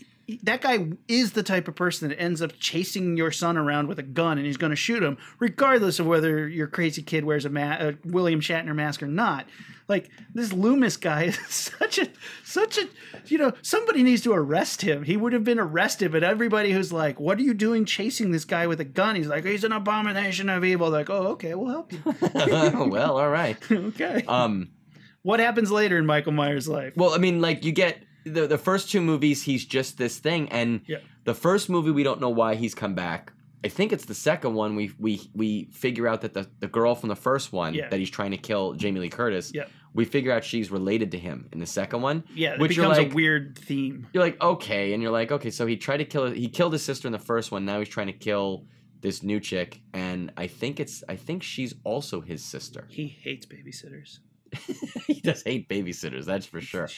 [0.43, 3.99] that guy is the type of person that ends up chasing your son around with
[3.99, 7.45] a gun and he's going to shoot him, regardless of whether your crazy kid wears
[7.45, 9.47] a, ma- a William Shatner mask or not.
[9.87, 12.09] Like this Loomis guy is such a
[12.43, 12.89] such a
[13.27, 15.03] you know somebody needs to arrest him.
[15.03, 18.47] He would have been arrested, but everybody who's like, "What are you doing chasing this
[18.47, 21.55] guy with a gun?" He's like, "He's an abomination of evil." They're like, "Oh, okay,
[21.55, 22.01] we'll help you."
[22.91, 23.59] well, all right.
[23.71, 24.25] okay.
[24.27, 24.71] Um,
[25.21, 26.95] what happens later in Michael Myers' life?
[26.97, 30.49] well, I mean, like you get the the first two movies, he's just this thing,
[30.51, 30.99] and Yeah.
[31.25, 33.33] the first movie we don't know why he's come back.
[33.65, 36.95] I think it's the second one we we we figure out that the, the girl
[36.95, 37.89] from the first one Yeah.
[37.89, 39.53] that he's trying to kill, Jamie Lee Curtis.
[39.55, 39.65] Yeah.
[39.95, 42.25] We figure out she's related to him in the second one.
[42.35, 44.09] Yeah, which becomes like- a weird theme.
[44.13, 46.83] You're like, okay, and you're like, okay, so he tried to kill he killed his
[46.83, 47.65] sister in the first one.
[47.65, 48.67] Now he's trying to kill
[49.01, 52.87] this new chick, and I think it's I think she's also his sister.
[52.91, 54.19] He hates babysitters.
[55.07, 56.89] he does hate babysitters, that's for sure.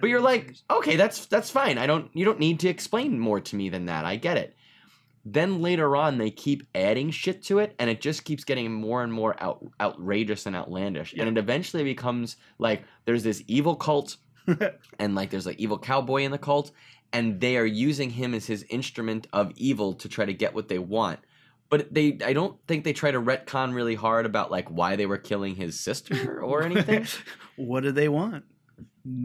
[0.00, 1.78] But you're like, okay, that's that's fine.
[1.78, 4.04] I don't you don't need to explain more to me than that.
[4.04, 4.56] I get it.
[5.28, 9.02] Then later on, they keep adding shit to it, and it just keeps getting more
[9.02, 11.12] and more out, outrageous and outlandish.
[11.12, 11.24] Yeah.
[11.24, 14.18] And it eventually becomes like there's this evil cult,
[15.00, 16.70] and like there's like evil cowboy in the cult,
[17.12, 20.68] and they are using him as his instrument of evil to try to get what
[20.68, 21.18] they want.
[21.68, 25.06] But they, I don't think they try to retcon really hard about like why they
[25.06, 27.06] were killing his sister or anything.
[27.56, 28.44] what do they want?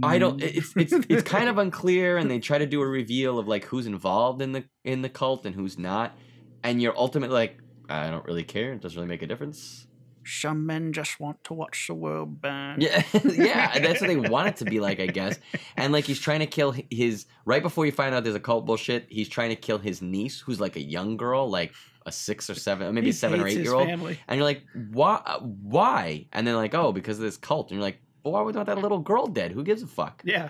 [0.04, 0.42] I don't.
[0.42, 3.66] It's it's it's kind of unclear, and they try to do a reveal of like
[3.66, 6.16] who's involved in the in the cult and who's not,
[6.64, 7.58] and you're ultimately like,
[7.90, 8.74] I don't really care.
[8.74, 9.88] It doesn't really make a difference.
[10.26, 12.80] Some men just want to watch the world burn.
[12.82, 15.40] Yeah, yeah, that's what they want it to be like, I guess.
[15.78, 18.66] And like he's trying to kill his right before you find out there's a cult
[18.66, 19.08] bullshit.
[19.10, 21.74] He's trying to kill his niece, who's like a young girl, like
[22.06, 23.88] a six or seven, maybe He a seven or eight year old.
[23.88, 24.20] family.
[24.28, 25.38] And you're like, why?
[25.62, 26.28] Why?
[26.34, 27.70] And then like, oh, because of this cult.
[27.70, 29.52] And you're like, well, why would want that little girl dead?
[29.52, 30.22] Who gives a fuck?
[30.26, 30.50] Yeah.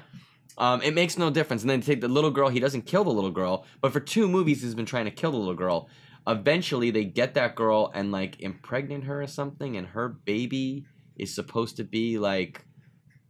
[0.57, 1.61] Um, it makes no difference.
[1.63, 2.49] And then take the little girl.
[2.49, 5.31] He doesn't kill the little girl, but for two movies, he's been trying to kill
[5.31, 5.89] the little girl.
[6.27, 10.85] Eventually, they get that girl and like impregnate her or something, and her baby
[11.17, 12.65] is supposed to be like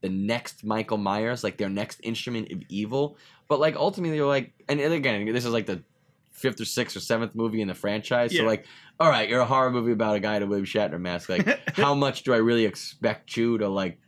[0.02, 3.18] the next Michael Myers, like their next instrument of evil.
[3.48, 5.84] But like ultimately, they're like, and and again, this is like the
[6.32, 8.36] fifth or sixth or seventh movie in the franchise.
[8.36, 8.66] So like,
[9.00, 11.30] all right, you're a horror movie about a guy in a William Shatner mask.
[11.30, 14.00] Like, how much do I really expect you to like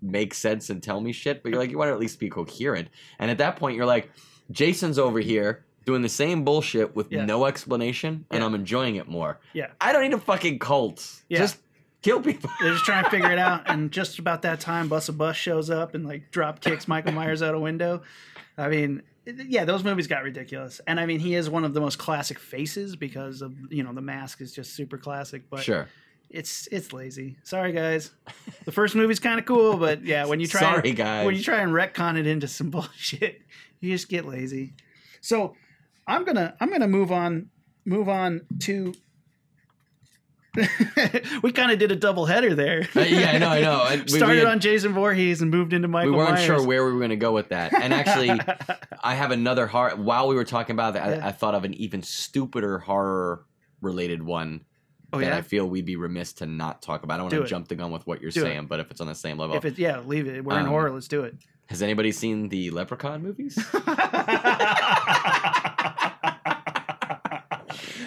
[0.00, 1.42] make sense and tell me shit?
[1.42, 2.88] But you're like, you want to at least be coherent.
[3.18, 4.10] And at that point, you're like,
[4.50, 7.24] Jason's over here doing the same bullshit with Yeah.
[7.24, 8.46] no explanation, and Yeah.
[8.46, 9.38] I'm enjoying it more.
[9.54, 9.68] Yeah.
[9.80, 11.22] I don't need a fucking cult.
[11.28, 11.38] Yeah.
[11.38, 11.58] Just
[12.02, 12.50] kill people.
[12.60, 15.36] They're just trying to figure it out, and just about that time, Bus a Bus
[15.36, 18.02] shows up and like drop kicks Michael Myers out a window.
[18.58, 21.80] I mean, yeah, those movies got ridiculous, and I mean, he is one of the
[21.80, 25.88] most classic faces because of you know the mask is just super classic, but sure.
[26.30, 27.36] it's it's lazy.
[27.44, 28.10] Sorry guys,
[28.64, 31.26] the first movie's kind of cool, but yeah, when you try Sorry, guys.
[31.26, 33.40] when you try and retcon it into some bullshit,
[33.80, 34.74] you just get lazy.
[35.20, 35.54] So
[36.06, 37.50] I'm gonna I'm gonna move on
[37.84, 38.94] move on to.
[41.42, 42.88] we kind of did a double header there.
[42.96, 43.84] Uh, yeah, I know, I know.
[43.90, 46.44] And we- we Started had- on Jason Voorhees and moved into Michael we weren't Myers.
[46.46, 47.74] sure where we were going to go with that.
[47.74, 48.30] And actually,
[49.04, 49.96] I have another horror.
[49.96, 51.26] While we were talking about that, Yeah.
[51.26, 53.44] I, I thought of an even stupider horror
[53.82, 54.64] related one
[55.12, 55.36] Oh that yeah.
[55.36, 57.14] I feel we'd be remiss to not talk about.
[57.14, 58.44] I don't want to jump the gun with what you're Do it.
[58.44, 60.42] saying, but if it's on the same level, if it yeah, leave it.
[60.42, 60.90] We're in Um, horror.
[60.90, 61.36] Let's do it.
[61.66, 63.56] has anybody seen the Leprechaun movies?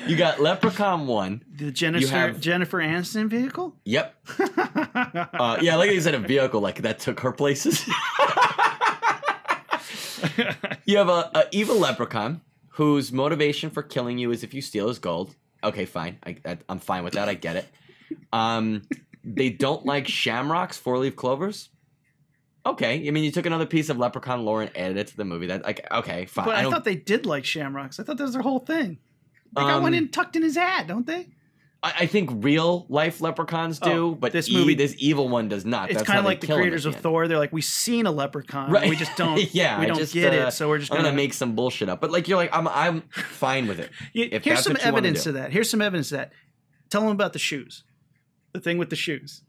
[0.10, 1.44] You got Leprechaun one.
[1.56, 3.76] the Jennifer have- Jennifer Aniston vehicle.
[3.86, 4.16] Yep.
[5.32, 7.88] Uh, yeah, like you said, a vehicle like that took her places.
[10.86, 14.88] you have a, a evil leprechaun whose motivation for killing you is if you steal
[14.88, 15.36] his gold.
[15.64, 16.18] Okay, fine.
[16.26, 17.30] I, I'm fine with that.
[17.30, 17.68] I get it.
[18.34, 18.84] Um,
[19.24, 21.70] they don't like shamrocks, four leaf clovers.
[22.66, 25.26] Okay, I mean, you took another piece of leprechaun lore and added it to the
[25.26, 25.48] movie.
[25.48, 26.46] That like, okay, fine.
[26.46, 28.00] but I, I thought they did like shamrocks.
[28.00, 28.98] I thought that was their whole thing.
[29.56, 31.28] They got one Um, in tucked in his hat, don't they?
[31.82, 35.48] I, I think real life leprechauns do, Oh, but this this movie- this evil one
[35.48, 35.90] does not.
[35.90, 36.96] It's That's kind of like the kill him at creators of.
[36.98, 37.28] Thor.
[37.28, 38.90] They're like, we've seen a leprechaun, Right.
[38.90, 39.40] we just don't.
[39.54, 41.88] Yeah, we don't just, get uh, it, so we're just gonna, gonna make some bullshit
[41.90, 42.02] up.
[42.02, 43.90] But like you're like I'm I'm fine with it.
[44.14, 45.52] Yeah, if here's some what you wanna evidence of that.
[45.54, 46.34] Here's some evidence to that.
[46.90, 47.84] Tell them about the shoes.
[48.54, 49.44] The thing with the shoes.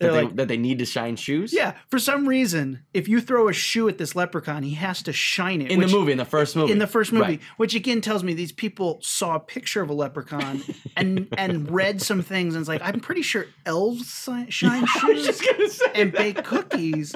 [0.00, 1.52] That they, like, that they need to shine shoes.
[1.52, 5.12] yeah, for some reason, if you throw a shoe at this leprechaun, he has to
[5.12, 5.70] shine it.
[5.70, 7.40] in which- the movie, in the first movie, In the first movie, Right.
[7.58, 10.62] which again tells me these people saw a picture of a leprechaun
[10.96, 16.12] and and read some things and it's like I'm pretty sure elves shine shoes and
[16.12, 16.18] that.
[16.18, 17.14] bake cookies.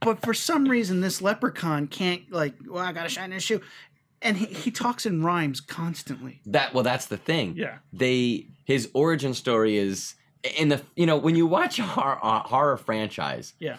[0.00, 2.54] But for some reason, this leprechaun can't like.
[2.66, 3.60] Well, I gotta shine this shoe,
[4.22, 6.40] and he, he talks in rhymes constantly.
[6.46, 6.72] that.
[6.74, 7.54] Well, that's the thing.
[7.56, 7.78] Yeah.
[7.92, 10.14] They his origin story is
[10.56, 13.78] in the you know when you watch a horror, a horror franchise, Yeah.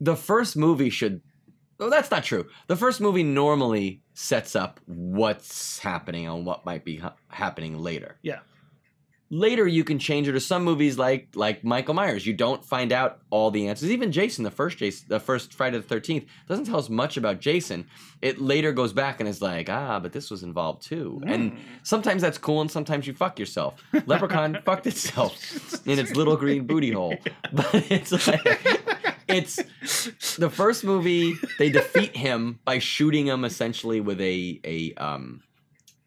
[0.00, 1.22] the first movie should.
[1.78, 2.46] Well, that's not true.
[2.68, 8.16] The first movie normally sets up what's happening and what might be ha- happening later.
[8.22, 8.38] Yeah.
[9.30, 12.26] Later you can change it to some movies like like Michael Myers.
[12.26, 13.90] You don't find out all the answers.
[13.90, 17.40] Even Jason, the first Jason, the first Friday the Thirteenth, doesn't tell us much about
[17.40, 17.86] Jason.
[18.22, 21.20] It later goes back and is like, ah, but this was involved too.
[21.26, 23.82] And sometimes that's cool, and sometimes you fuck yourself.
[24.06, 25.34] Leprechaun fucked itself
[25.86, 27.16] in its little green booty hole.
[27.52, 28.40] But it's like
[29.28, 29.56] it's
[30.36, 31.34] the first movie.
[31.58, 35.42] They defeat him by shooting him essentially with a a um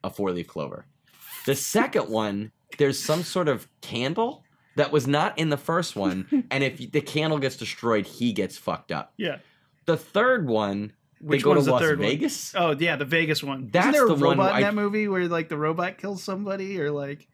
[0.04, 0.86] a four leaf clover.
[1.46, 4.44] The second one, there's some sort of candle
[4.76, 8.58] that was not in the first one, and if the candle gets destroyed, he gets
[8.58, 9.14] fucked up.
[9.18, 9.38] Yeah.
[9.86, 12.08] The third one, Which they go one's to the Las third one?
[12.08, 12.56] Vegas.
[12.56, 13.60] Oh yeah, the Vegas one.
[13.60, 15.98] Isn't That's there a the one robot in I- that movie where like the robot
[16.00, 17.28] kills somebody or like?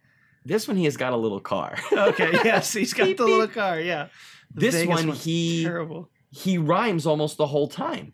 [0.47, 1.75] This one, he has got a little car.
[1.91, 3.79] Okay, yes, he's got Beep, the little car.
[3.79, 4.10] Yeah.
[4.53, 6.10] The This Vegas one, one's he terrible.
[6.29, 8.13] he rhymes almost the whole time,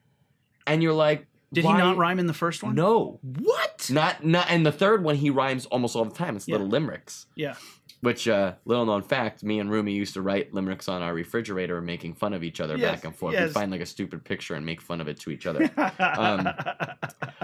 [0.65, 2.74] and you're like, Did why- he not rhyme in the first one?
[2.76, 3.61] No, What?
[3.89, 4.48] Not not.
[4.50, 6.36] And the third one, he rhymes almost all the time.
[6.36, 6.54] It's Yeah.
[6.56, 7.26] little limericks.
[7.36, 7.56] Yeah.
[8.02, 11.80] Which, uh, little known fact, me and Rumi used to write limericks on our refrigerator,
[11.82, 13.34] making fun of each other Yes, back and forth.
[13.34, 13.50] yes.
[13.50, 15.70] We'd find like a stupid picture and make fun of it to each other.
[16.00, 16.48] Um,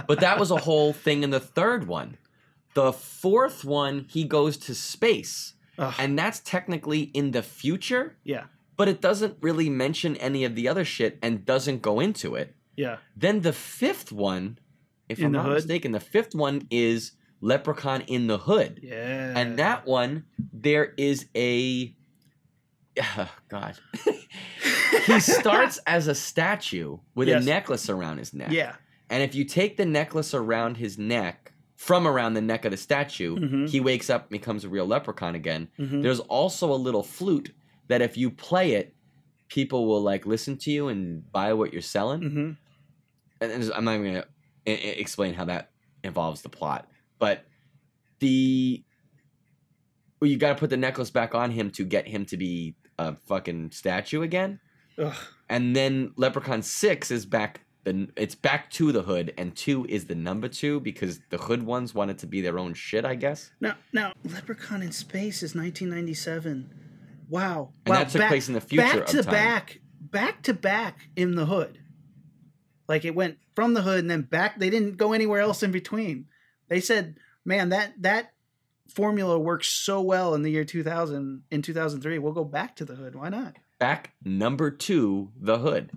[0.07, 2.17] but that was a whole thing in the third one.
[2.73, 5.93] The fourth one, he goes to space, Ugh.
[5.99, 8.45] and that's technically in the future, yeah.
[8.77, 12.55] but it doesn't really mention any of the other shit and doesn't go into it.
[12.75, 12.97] Yeah.
[13.15, 14.57] Then the fifth one,
[15.09, 15.53] if In I'm the not hood?
[15.55, 18.79] mistaken, the fifth one is Leprechaun in the Hood.
[18.83, 19.33] Yeah.
[19.37, 21.95] And that one, there is a.
[23.49, 23.75] God.
[25.05, 27.43] he starts as a statue with Yes.
[27.43, 28.51] a necklace around his neck.
[28.51, 28.75] Yeah.
[29.09, 32.77] And if you take the necklace around his neck, from around the neck of the
[32.77, 33.69] statue, Mhm.
[33.69, 35.67] he wakes up and becomes a real leprechaun again.
[35.79, 36.01] Mhm.
[36.01, 37.53] There's also a little flute
[37.87, 38.95] that if you play it,
[39.47, 42.51] people will like listen to you and buy what you're selling hmm
[43.39, 44.25] and and I'm not even gonna
[44.67, 45.71] e- e- explain how that
[46.03, 46.87] involves the plot,
[47.19, 47.45] but
[48.19, 48.83] the
[50.19, 52.75] well, you got to put the necklace back on him to get him to be
[52.97, 54.59] a fucking statue again,
[54.97, 55.13] Ugh.
[55.49, 57.61] and then Leprechaun Six is back.
[57.83, 61.63] The it's back to the hood, and two is the number two because the hood
[61.63, 63.51] ones wanted to be their own shit, I guess.
[63.61, 66.69] Now, now, Leprechaun in Space is 1997.
[67.29, 67.73] Wow.
[67.85, 68.03] And wow.
[68.03, 71.79] that took place in the future Back to back, back to back in the hood.
[72.87, 74.59] Like it went from the hood and then back.
[74.59, 76.27] They didn't go anywhere else in between.
[76.69, 78.33] They said, "Man, that that
[78.93, 81.43] formula works so well in the year 2000.
[81.51, 83.15] In 2003, we'll go back to the hood.
[83.15, 85.91] Why not?" Back number two, the hood.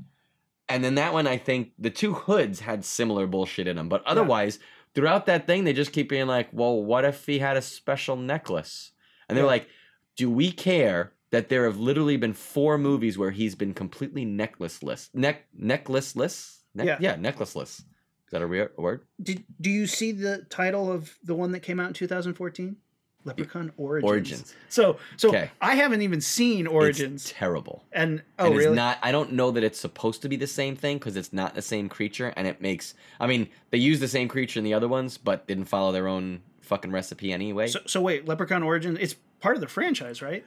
[0.69, 3.89] And then that one, I think the two hoods had similar bullshit in them.
[3.89, 4.59] But otherwise,
[4.95, 8.15] throughout that thing, they just keep being like, well, what if he had a special
[8.17, 8.93] necklace?
[9.29, 9.51] And they're Yeah.
[9.51, 9.69] like,
[10.17, 15.09] do we care that there have literally been four movies where he's been completely necklaceless?
[15.13, 16.59] Neck necklaceless?
[16.75, 16.99] Ne- Yeah.
[17.01, 17.81] yeah, necklaceless.
[17.81, 17.85] Is
[18.33, 19.03] that a weird word?
[19.23, 22.77] Did Do you see the title of the one that came out in 2014?
[23.25, 24.09] Leprechaun Origins.
[24.11, 24.55] Origins.
[24.71, 25.51] So, so Okay.
[25.61, 27.25] I haven't even seen Origins.
[27.27, 27.85] It's terrible.
[27.93, 28.75] and oh, and really?
[28.75, 31.55] not i don't know that it's supposed to be the same thing because it's not
[31.55, 34.73] the same creature and it makes i mean they use the same creature in the
[34.73, 37.67] other ones but didn't follow their own fucking recipe anyway.
[37.67, 40.45] So, so wait, Leprechaun Origin, it's part of the franchise, right?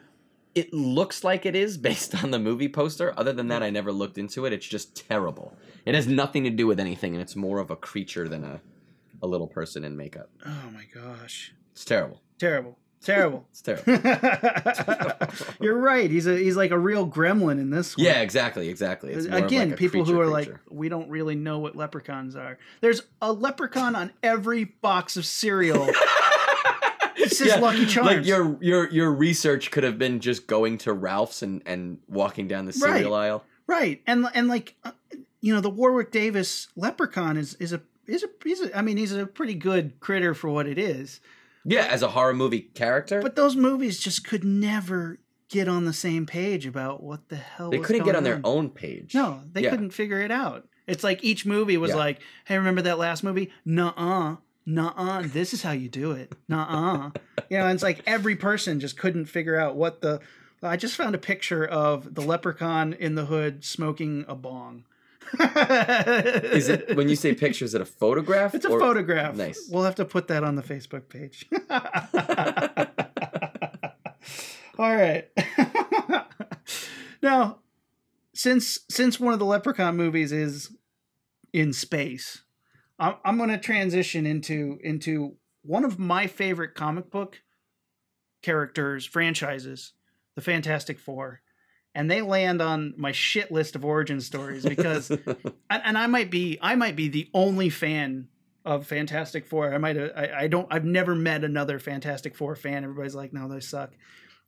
[0.55, 3.13] It looks like it is based on the movie poster.
[3.17, 4.53] Other than that, I never looked into it.
[4.53, 5.55] It's just terrible.
[5.85, 8.61] It has nothing to do with anything, and it's more of a creature than a
[9.21, 10.29] a little person in makeup.
[10.45, 11.53] Oh my gosh.
[11.71, 12.21] It's terrible.
[12.37, 12.77] Terrible.
[13.01, 13.45] Terrible.
[13.51, 15.27] It's terrible.
[15.61, 16.09] You're right.
[16.09, 18.05] He's a he's like a real gremlin in this one.
[18.05, 19.13] yeah, exactly, exactly.
[19.13, 21.75] It's more of Again, like people who creature are like, we don't really know what
[21.75, 22.57] leprechauns are.
[22.81, 25.85] There's a leprechaun on every box of cereal.
[27.23, 28.07] This just Yeah, Lucky Charms.
[28.17, 32.47] Like your your your research could have been just going to Ralph's and and walking
[32.47, 33.43] down the cereal aisle.
[33.67, 34.91] Right, and and like, uh,
[35.41, 38.97] you know, the Warwick Davis leprechaun is is a is a he's a, I mean,
[38.97, 41.21] he's a pretty good critter for what it is.
[41.65, 43.21] Yeah, as a horror movie character.
[43.21, 47.69] But those movies just could never get on the same page about what the hell
[47.69, 49.13] they couldn't get going on their own page.
[49.15, 49.69] No, they Yeah.
[49.69, 50.67] couldn't figure it out.
[50.87, 51.95] It's like each movie was Yeah.
[51.97, 53.49] like, "Hey, remember that last movie?
[53.63, 55.23] Nuh-uh, nuh-uh.
[55.25, 56.31] This is how you do it.
[56.47, 57.11] Nuh-uh."
[57.49, 60.19] you know, and it's like every person just couldn't figure out what the.
[60.61, 64.85] I just found a picture of the leprechaun in the hood smoking a bong.
[65.39, 67.65] Is it when you say picture?
[67.65, 68.53] Is it a photograph?
[68.55, 69.35] It's a or- photograph.
[69.35, 69.67] Nice.
[69.69, 71.47] We'll have to put that on the Facebook page.
[74.79, 75.27] All right.
[77.21, 77.59] now,
[78.33, 80.71] since since one of the Leprechaun movies is
[81.51, 82.42] in space,
[82.99, 87.41] I'm, I'm going to transition into into one of my favorite comic book
[88.41, 89.93] characters franchises,
[90.35, 91.41] the Fantastic Four.
[91.95, 95.21] And they land on my shit list of origin stories because and,
[95.69, 98.29] and I might be I might be the only fan
[98.65, 99.73] of Fantastic Four.
[99.73, 102.83] I might I, I don't I've never met another Fantastic Four fan.
[102.83, 103.91] Everybody's like, no, they suck.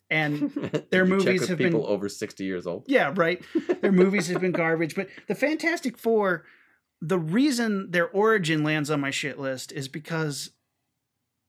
[0.10, 0.52] And
[0.92, 2.86] their movies have people been- over sixty years old.
[2.88, 3.44] yeah, right.
[3.82, 6.46] Their movies have been garbage, but the Fantastic Four,
[7.08, 10.52] the reason their origin lands on my shit list is because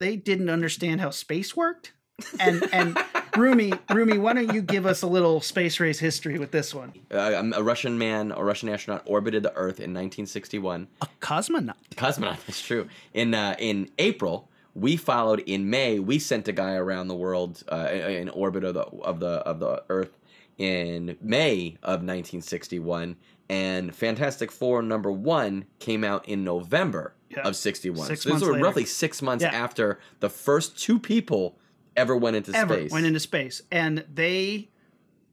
[0.01, 1.93] they didn't understand how space worked.
[2.39, 2.99] And and
[3.37, 6.93] Rumi, Rumi, why don't you give us a little space race history with this one?
[7.11, 10.89] Uh, a Russian man, a Russian astronaut, orbited the Earth in 1961.
[11.03, 11.75] A cosmonaut.
[11.95, 12.89] Cosmonaut, that's true.
[13.13, 15.41] In uh, in April, we followed.
[15.41, 19.21] In May, we sent a guy around the world uh, in orbit of the of
[19.21, 20.19] the of the Earth.
[20.59, 23.17] In May of 1961,
[23.49, 27.47] and Fantastic Four number one came out in November Yeah.
[27.47, 28.07] of 61.
[28.09, 28.63] Six so this was later.
[28.65, 29.51] roughly six months Yeah.
[29.55, 31.59] after the first two people
[31.97, 32.91] ever went into ever space.
[32.93, 34.71] went into space and they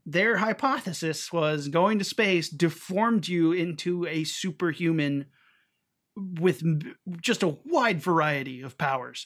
[0.06, 5.26] their hypothesis was going to space deformed you into a superhuman
[6.15, 6.62] with
[7.21, 9.26] just a wide variety of powers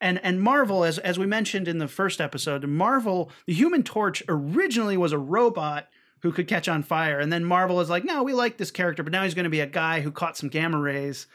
[0.00, 4.22] and and marvel as as we mentioned in the first episode marvel the human torch
[4.28, 5.88] originally was a robot
[6.22, 9.02] who could catch on fire and then marvel is like no we like this character
[9.02, 11.26] but now he's going to be a guy who caught some gamma rays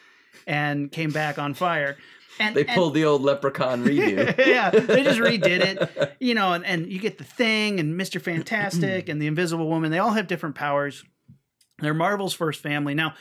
[0.48, 1.96] and came back on fire
[2.40, 4.36] and they and- pulled the old leprechaun redo.
[4.46, 6.16] yeah, they just redid it.
[6.20, 8.20] You know, and, and you get the thing and Mr.
[8.20, 9.92] Fantastic and the Invisible Woman.
[9.92, 11.04] They all have different powers.
[11.80, 12.94] They're Marvel's first family.
[12.96, 13.14] Now,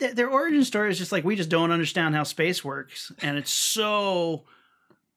[0.00, 3.36] th- their origin story is just like we just don't understand how space works, and
[3.36, 4.46] it's so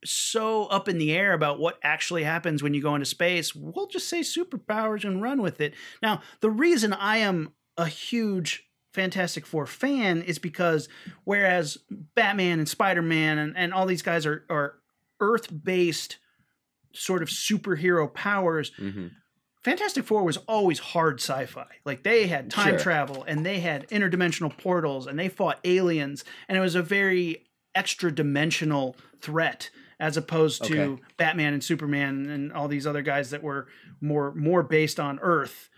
[0.06, 3.54] so up in the air about what actually happens when you go into space.
[3.56, 5.74] We'll just say superpowers and run with it.
[6.02, 10.90] Now, the reason I am a huge Fantastic Four fan is because
[11.24, 11.78] whereas
[12.16, 14.76] Batman and Spider Man and, and all these guys are, are
[15.20, 16.18] Earth based
[16.94, 19.08] sort of superhero powers, hmm
[19.62, 21.68] Fantastic Four was always hard sci fi.
[21.84, 22.80] Like they had time Sure.
[22.80, 27.46] travel and they had interdimensional portals and they fought aliens and it was a very
[27.76, 31.02] extra dimensional threat as opposed to Okay.
[31.18, 33.68] Batman and Superman and all these other guys that were
[34.02, 35.70] more more based on Earth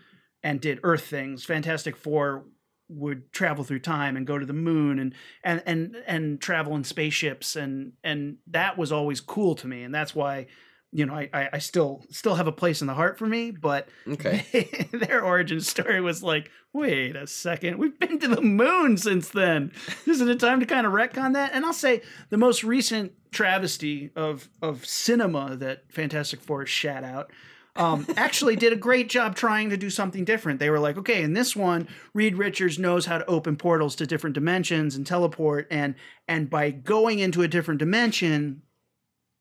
[0.42, 1.44] and did Earth things.
[1.44, 2.44] Fantastic Four
[2.88, 6.84] would travel through time and go to the moon and and and and travel in
[6.84, 10.46] spaceships and and that was always cool to me and that's why
[10.92, 13.50] you know I I, I still still have a place in the heart for me
[13.50, 14.88] but Okay.
[14.92, 19.72] their origin story was like wait a second we've been to the moon since then
[20.06, 24.10] isn't it time to kind of retcon that and I'll say the most recent travesty
[24.14, 27.30] of of cinema that Fantastic Four shat out
[27.74, 30.60] um, actually did a great job trying to do something different.
[30.60, 34.06] They were like, okay, in this one, Reed Richards knows how to open portals to
[34.06, 35.94] different dimensions and teleport, and
[36.28, 38.60] and by going into a different dimension,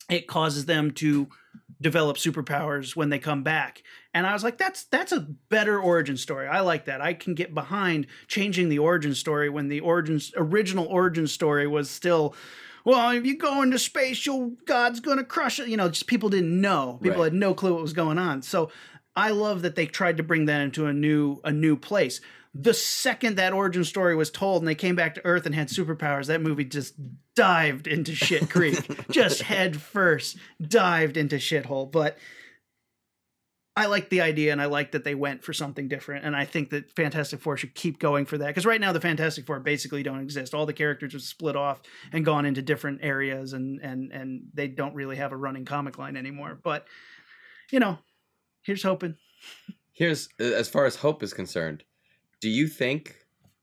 [0.10, 1.28] it causes them to
[1.82, 3.84] develop superpowers when they come back.
[4.14, 6.48] And I was like, that's that's a better origin story.
[6.48, 7.02] I like that.
[7.02, 11.90] I can get behind changing the origin story when the origins original origin story was
[11.90, 12.36] still
[12.84, 15.68] well, if you go into space, you'll God's gonna crush it.
[15.68, 17.00] You know, just people didn't know.
[17.02, 17.26] People Right.
[17.26, 18.42] had no clue what was going on.
[18.42, 18.72] So
[19.16, 22.22] I love that they tried to bring that into a new a new place.
[22.54, 25.70] The second that origin story was told and they came back to Earth and had
[25.70, 26.96] superpowers, that movie just
[27.34, 31.90] dived into shit creek, just head first dived into shithole.
[31.90, 32.18] But
[33.78, 36.26] I like the idea and I like that they went for something different.
[36.26, 38.48] And I think that Fantastic Four should keep going for that.
[38.48, 40.54] Because right now the Fantastic Four basically don't exist.
[40.54, 41.80] All the characters are split off
[42.12, 45.98] and gone into different areas and and and they don't really have a running comic
[45.98, 46.60] line anymore.
[46.62, 46.86] But
[47.72, 47.98] you know,
[48.62, 49.16] here's hoping.
[49.94, 51.86] Here's as far as hope is concerned.
[52.42, 53.18] Do you think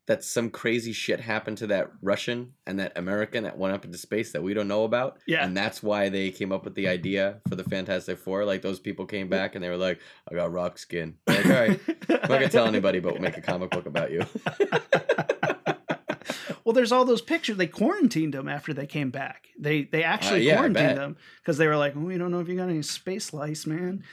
[0.07, 3.99] that some crazy shit happened to that Russian and that American that went up into
[3.99, 5.19] space that we don't know about?
[5.27, 5.45] Yeah.
[5.45, 8.45] And that's why they came up with the idea for the Fantastic Four.
[8.45, 10.01] Like those people came back and they were like,
[10.31, 11.17] I got rock skin.
[11.27, 11.81] Like, all right.
[12.09, 14.23] I'm not gonna tell anybody, but we'll make a comic book about you.
[16.65, 17.57] well, there's all those pictures.
[17.57, 19.49] They quarantined them after they came back.
[19.59, 22.49] They they uh, actually yeah, quarantined them because they were like, we don't know if
[22.49, 24.05] you got any space lice, man.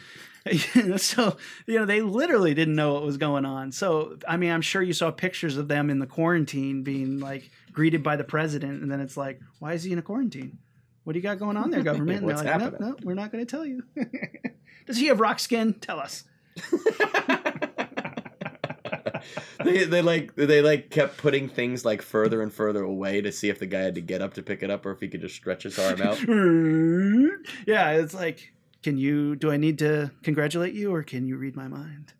[0.98, 3.72] so you know they literally didn't know what was going on.
[3.72, 7.50] So I mean, I'm sure you saw pictures of them in the quarantine being like
[7.72, 10.60] greeted by the president, and then it's like, why is he in a quarantine?
[11.04, 12.20] What do you got going on there, government?
[12.20, 13.84] And What's they're like, no, no, we're not going to tell you.
[14.88, 15.74] Does he have rock skin?
[15.74, 16.24] Tell us.
[19.64, 23.50] they they like they like kept putting things like further and further away to see
[23.50, 25.22] if the guy had to get up to pick it up or if he could
[25.22, 26.20] just stretch his arm out.
[27.68, 28.54] yeah, it's like,
[28.86, 29.36] can you?
[29.36, 32.13] Do I need to congratulate you, or can you read my mind?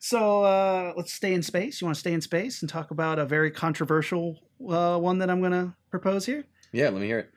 [0.00, 1.82] so uh, let's stay in space.
[1.82, 5.28] You want to stay in space and talk about a very controversial uh, one that
[5.28, 6.46] I'm going to propose here?
[6.72, 7.30] Yeah, let me hear it.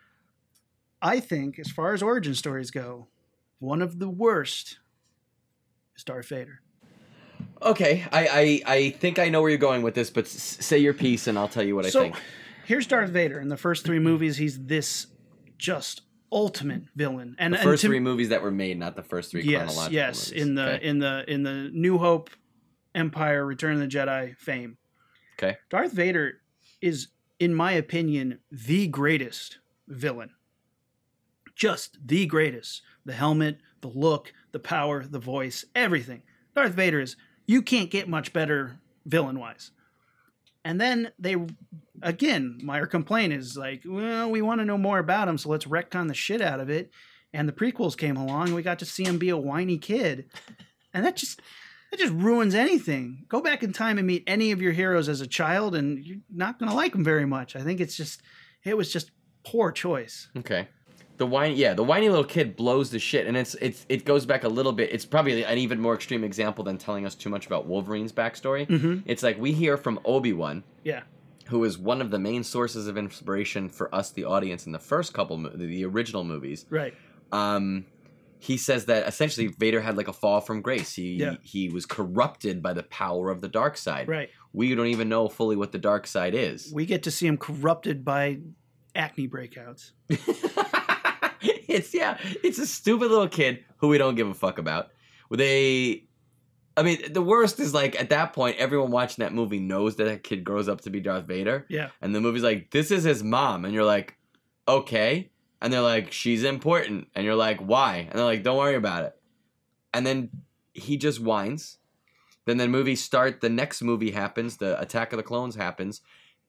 [1.02, 3.10] I think, as far as origin stories go,
[3.60, 4.80] one of the worst
[5.98, 6.62] is Darth Vader.
[7.62, 10.78] Okay, I, I I think I know where you're going with this, but s- say
[10.78, 12.16] your piece and I'll tell you what so I think.
[12.66, 13.42] here's Darth Vader.
[13.42, 15.08] In the first three movies, he's this
[15.62, 16.02] just
[16.32, 17.36] ultimate villain.
[17.38, 19.88] And The and first to- three movies that were made, not the first three yes,
[19.92, 20.44] yes, movies.
[20.44, 20.86] in the Okay.
[20.88, 22.30] in the in the New Hope,
[22.96, 24.78] Empire, Return of the Jedi fame.
[25.38, 25.58] Okay.
[25.70, 26.42] Darth Vader
[26.82, 27.10] is,
[27.40, 30.32] in my opinion, the greatest villain.
[31.56, 32.82] Just the greatest.
[33.06, 36.24] The helmet, the look, the power, the voice, everything.
[36.56, 37.16] Darth Vader is.
[37.46, 39.72] You can't get much better villain wise.
[40.64, 41.36] And then they,
[42.02, 45.66] again, my complaint is like, well, we want to know more about him, so let's
[45.66, 46.92] retcon the shit out of it.
[47.34, 50.30] And the prequels came along, we got to see him be a whiny kid,
[50.94, 51.42] and that just
[51.90, 53.26] that just ruins anything.
[53.28, 56.20] Go back in time and meet any of your heroes as a child, and you're
[56.30, 57.56] not gonna like them very much.
[57.56, 58.22] I think it's just,
[58.64, 59.12] it was just
[59.44, 60.30] poor choice.
[60.38, 60.68] Okay.
[61.22, 64.26] The whiny, yeah, the whiny little kid blows the shit, and it's it's it goes
[64.26, 64.92] back a little bit.
[64.92, 68.68] It's probably an even more extreme example than telling us too much about Wolverine's backstory.
[68.68, 69.02] Mm-hmm.
[69.06, 71.04] It's like we hear from Obi Wan, Yeah,
[71.50, 74.80] who is one of the main sources of inspiration for us, the audience, in the
[74.80, 76.66] first couple, mo- the original movies.
[76.72, 76.96] right.
[77.32, 77.86] Um,
[78.40, 80.96] he says that essentially Vader had like a fall from grace.
[80.96, 81.36] He Yeah.
[81.44, 84.08] he was corrupted by the power of the dark side.
[84.08, 84.30] Right.
[84.54, 86.72] We don't even know fully what the dark side is.
[86.74, 88.40] We get to see him corrupted by
[88.96, 89.92] acne breakouts.
[91.72, 94.90] it's yeah, it's a stupid little kid who we don't give a fuck about.
[95.30, 96.06] They,
[96.76, 100.06] I mean, the worst is like at that point, everyone watching that movie knows that
[100.06, 101.90] that kid grows up to be Darth Vader, Yeah.
[102.02, 104.18] and the movie's like, this is his mom, and you're like,
[104.68, 108.08] okay, and they're like, she's important, and you're like, why?
[108.10, 109.16] And they're like, don't worry about it,
[109.94, 110.30] and then
[110.74, 111.78] he just whines.
[112.46, 113.40] Then the movie start.
[113.42, 114.58] The next movie happens.
[114.58, 116.02] The Attack of the Clones happens,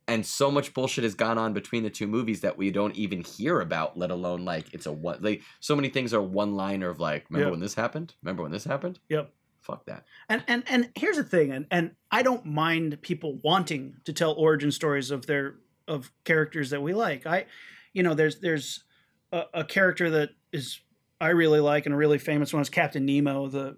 [0.08, 3.22] and so much bullshit has gone on between the two movies that we don't even
[3.22, 3.96] hear about.
[3.98, 5.18] Let alone like it's a one.
[5.20, 7.50] Like so many things are one liner of like, remember Yeah.
[7.52, 8.14] when this happened?
[8.22, 8.98] Remember when this happened?
[9.08, 9.32] Yep.
[9.62, 10.04] Fuck that.
[10.28, 14.32] And and and here's the thing, and and I don't mind people wanting to tell
[14.32, 15.54] origin stories of their
[15.86, 17.26] of characters that we like.
[17.26, 17.46] I,
[17.92, 18.82] you know, there's there's
[19.30, 20.80] a, a character that is
[21.20, 23.76] I really like and a really famous one is Captain Nemo, the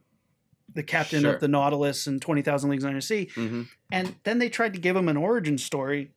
[0.73, 1.35] the captain Sure.
[1.35, 3.29] of the Nautilus and Twenty Thousand Leagues Under the Sea.
[3.35, 3.63] hmm
[3.93, 6.11] And then they tried to give him an origin story.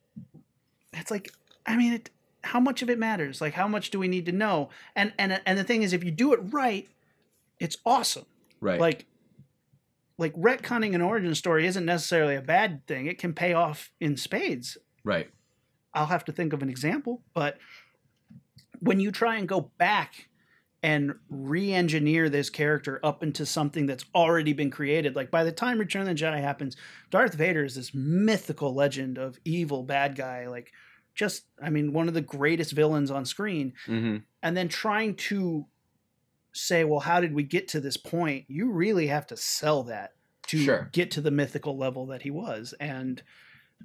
[0.94, 1.32] It's like,
[1.66, 2.10] I mean, it,
[2.44, 3.42] how much of it matters?
[3.42, 4.70] Like, how much do we need to know?
[4.96, 6.88] And and and the thing is, if you do it right,
[7.60, 8.26] it's awesome
[8.60, 8.80] Right.
[8.80, 9.06] like
[10.18, 14.18] like retconning an origin story isn't necessarily a bad thing it can pay off in
[14.18, 15.30] spades right.
[15.94, 17.60] i'll have to think of an example but
[18.80, 20.28] when you try and go back
[20.84, 25.80] and re-engineer this character up into something that's already been created like by the time
[25.80, 26.78] return of the jedi happens
[27.10, 30.72] darth vader is this mythical legend of evil bad guy like
[31.16, 35.66] just i mean one of the greatest villains on screen hmm and then trying to
[36.54, 38.46] say, well, how did we get to this point?
[38.48, 40.14] You really have to sell that
[40.48, 40.90] to Sure.
[40.92, 42.74] get to the mythical level that he was.
[42.80, 43.22] And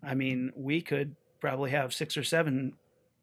[0.02, 2.74] I mean, we could probably have six or seven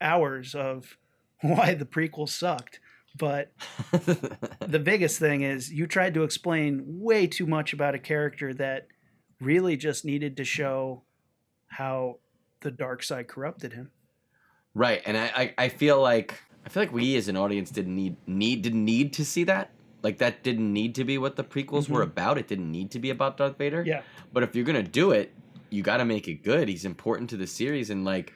[0.01, 0.97] hours of
[1.41, 2.79] why the prequel sucked.
[3.17, 3.51] But
[3.91, 8.87] the biggest thing is you tried to explain way too much about a character that
[9.41, 11.03] really just needed to show
[11.67, 12.19] how
[12.61, 13.91] the dark side corrupted him.
[14.73, 17.95] right, and I, I, I feel like I feel like we as an audience didn't
[17.95, 19.71] need need didn't need to see that.
[20.03, 22.11] Like that didn't need to be what the prequels were Mhm.
[22.11, 22.37] about.
[22.37, 23.83] It didn't need to be about Darth Vader.
[23.85, 24.01] Yeah.
[24.31, 25.33] But if you're gonna do it,
[25.69, 26.67] you got to make it good.
[26.69, 28.33] He's important to the series, and like,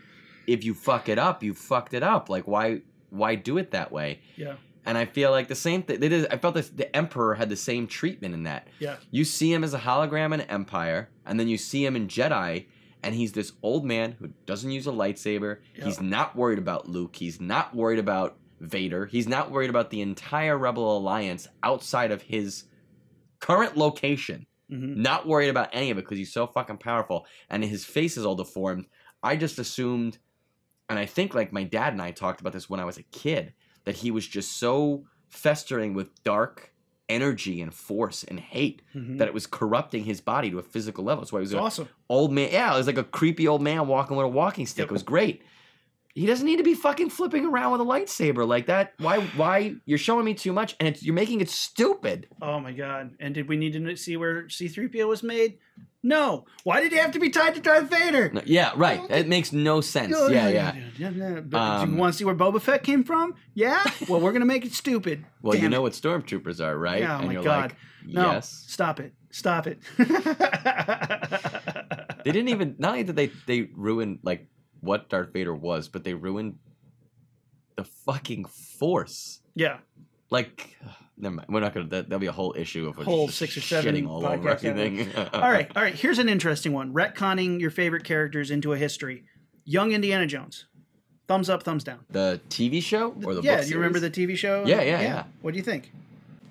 [0.48, 2.30] if you fuck it up, you fucked it up.
[2.30, 2.82] Like, why
[3.14, 4.20] why do it that way?
[4.36, 4.56] Yeah.
[4.86, 6.00] And I feel like the same thing.
[6.00, 6.28] They did.
[6.32, 8.68] I felt that the Emperor had the same treatment in that.
[8.80, 8.98] Yeah.
[9.12, 12.66] You see him as a hologram in Empire, and then you see him in Jedi,
[13.02, 15.60] and he's this old man who doesn't use a lightsaber.
[15.78, 15.86] Yeah.
[15.86, 17.16] He's not worried about Luke.
[17.16, 19.06] He's not worried about Vader.
[19.06, 22.66] He's not worried about the entire Rebel Alliance outside of his
[23.40, 24.46] current location.
[24.70, 28.18] hmm Not worried about any of it because he's so fucking powerful, and his face
[28.18, 28.88] is all deformed.
[29.22, 30.18] I just assumed,
[30.90, 33.04] and I think like my dad and I talked about this when I was a
[33.04, 33.54] kid,
[33.86, 36.72] that he was just so festering with dark
[37.10, 41.04] energy and force and hate hmm that it was corrupting his body to a physical
[41.04, 41.26] level.
[41.26, 41.90] So he was awesome.
[42.10, 42.50] old man.
[42.52, 44.84] Yeah, it was like a creepy old man walking with a walking stick.
[44.84, 44.90] Yep.
[44.90, 45.44] It was great.
[46.16, 48.94] He doesn't need to be fucking flipping around with a lightsaber like that.
[49.00, 49.22] Why?
[49.36, 49.76] Why?
[49.86, 52.28] You're showing me too much, and it's, you're making it stupid.
[52.40, 53.16] Oh my god!
[53.20, 55.58] And did we need to see where C-3PO was made?
[56.06, 56.44] No.
[56.66, 58.30] Why did he have to be tied to Darth Vader?
[58.34, 59.00] No, yeah, right.
[59.10, 60.14] It makes no sense.
[60.30, 60.76] Yeah, yeah.
[60.98, 61.10] yeah.
[61.10, 61.40] yeah.
[61.40, 63.36] But do Um, you want to see where Boba Fett came from?
[63.54, 63.82] Yeah.
[64.10, 65.26] Well, we're gonna make it stupid.
[65.42, 65.82] Well, you Damn know it.
[65.84, 67.00] what stormtroopers are, right?
[67.02, 67.72] Yeah, oh and my you're God.
[67.72, 67.76] like,
[68.06, 68.34] No.
[68.34, 68.66] yes.
[68.68, 69.14] Stop it.
[69.32, 69.80] Stop it.
[69.98, 70.06] They
[72.32, 72.76] didn't even.
[72.78, 74.48] Not only did they they ruin like
[74.82, 76.58] what Darth Vader was, but they ruined
[77.78, 79.40] the fucking Force.
[79.56, 79.78] yeah.
[80.30, 80.78] Like,
[81.18, 81.48] never mind.
[81.50, 81.88] We're not gonna.
[81.88, 85.10] That, that'll be a whole issue of a Whole six or seven all over everything.
[85.34, 85.70] All right.
[85.76, 85.96] All right.
[85.96, 86.94] Here's an interesting one.
[86.94, 89.24] Retconning your favorite characters into a history.
[89.66, 90.66] Young Indiana Jones.
[91.28, 92.00] Thumbs up, thumbs down.
[92.10, 94.12] The TV show or the yeah, do you remember the?
[94.12, 94.66] TV show?
[94.66, 95.24] Yeah, yeah, yeah.
[95.42, 95.92] What do you think?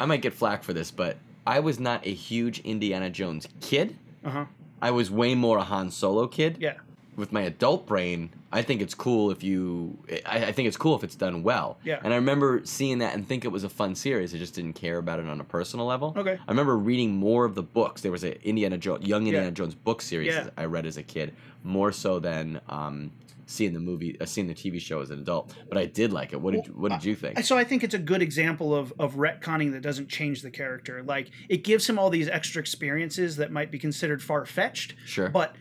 [0.01, 3.97] I might get flack for this, but I was not a huge Indiana Jones kid.
[4.25, 4.45] Uh huh.
[4.81, 6.57] I was way more a Han Solo kid.
[6.59, 6.75] Yeah.
[7.15, 9.99] With my adult brain, I think it's cool if you.
[10.25, 11.79] I, I think it's cool if it's done well.
[11.85, 12.01] Yeah.
[12.03, 14.35] And I remember seeing that and think it was a fun series.
[14.35, 16.15] I just didn't care about it on a personal level.
[16.17, 16.39] Okay.
[16.47, 18.01] I remember reading more of the books.
[18.01, 19.51] There was a Indiana Jones, young Indiana Yeah.
[19.53, 20.49] Jones book series Yeah.
[20.57, 23.13] I read as a kid, more so than um,
[23.45, 25.53] seeing the movie, uh, seeing the TV show as an adult.
[25.69, 26.41] But I did like it.
[26.41, 27.39] What did Well, What did you think?
[27.45, 31.03] So I think it's a good example of of retconning that doesn't change the character.
[31.03, 35.29] Like it gives him all these extra experiences that might be considered far fetched, sure.
[35.29, 35.55] but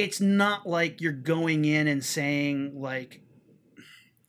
[0.00, 3.20] it's not like you're going in and saying like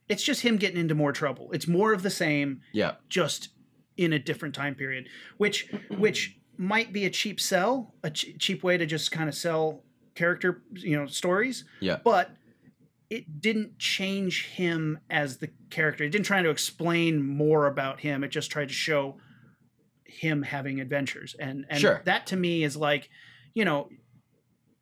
[0.08, 1.50] it's just him getting into more trouble.
[1.52, 2.96] It's more of the same, yeah.
[3.08, 3.48] just
[3.96, 5.08] in a different time period,
[5.38, 9.34] which which might be a cheap sell, a ch- cheap way to just kind of
[9.34, 9.82] sell
[10.14, 11.64] character, you know, stories.
[11.80, 11.98] Yeah.
[12.04, 12.30] But
[13.08, 16.04] it didn't change him as the character.
[16.04, 18.22] It didn't try to explain more about him.
[18.24, 19.18] It just tried to show
[20.04, 21.34] him having adventures.
[21.38, 22.02] And and Sure.
[22.04, 23.08] that to me is like,
[23.54, 23.88] you know,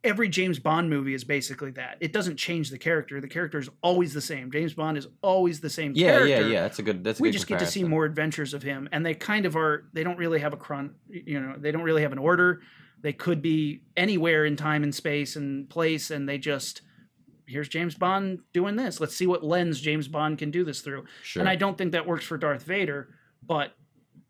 [0.02, 1.96] every James Bond movie is basically that.
[2.00, 3.20] It doesn't change the character.
[3.20, 4.50] The character is always the same.
[4.50, 6.62] James Bond is always the same Yeah, character yeah, yeah.
[6.62, 7.04] That's a good.
[7.04, 9.46] That's a we good just get to see more adventures of him and they kind
[9.46, 12.18] of are they don't really have a chron you know they don't really have an
[12.18, 12.60] order
[13.02, 16.82] they could be anywhere in time and space and place and they just
[17.46, 21.04] here's james bond doing this let's see what lens james bond can do this through
[21.22, 21.40] Sure.
[21.40, 23.08] and i don't think that works for darth vader
[23.42, 23.72] but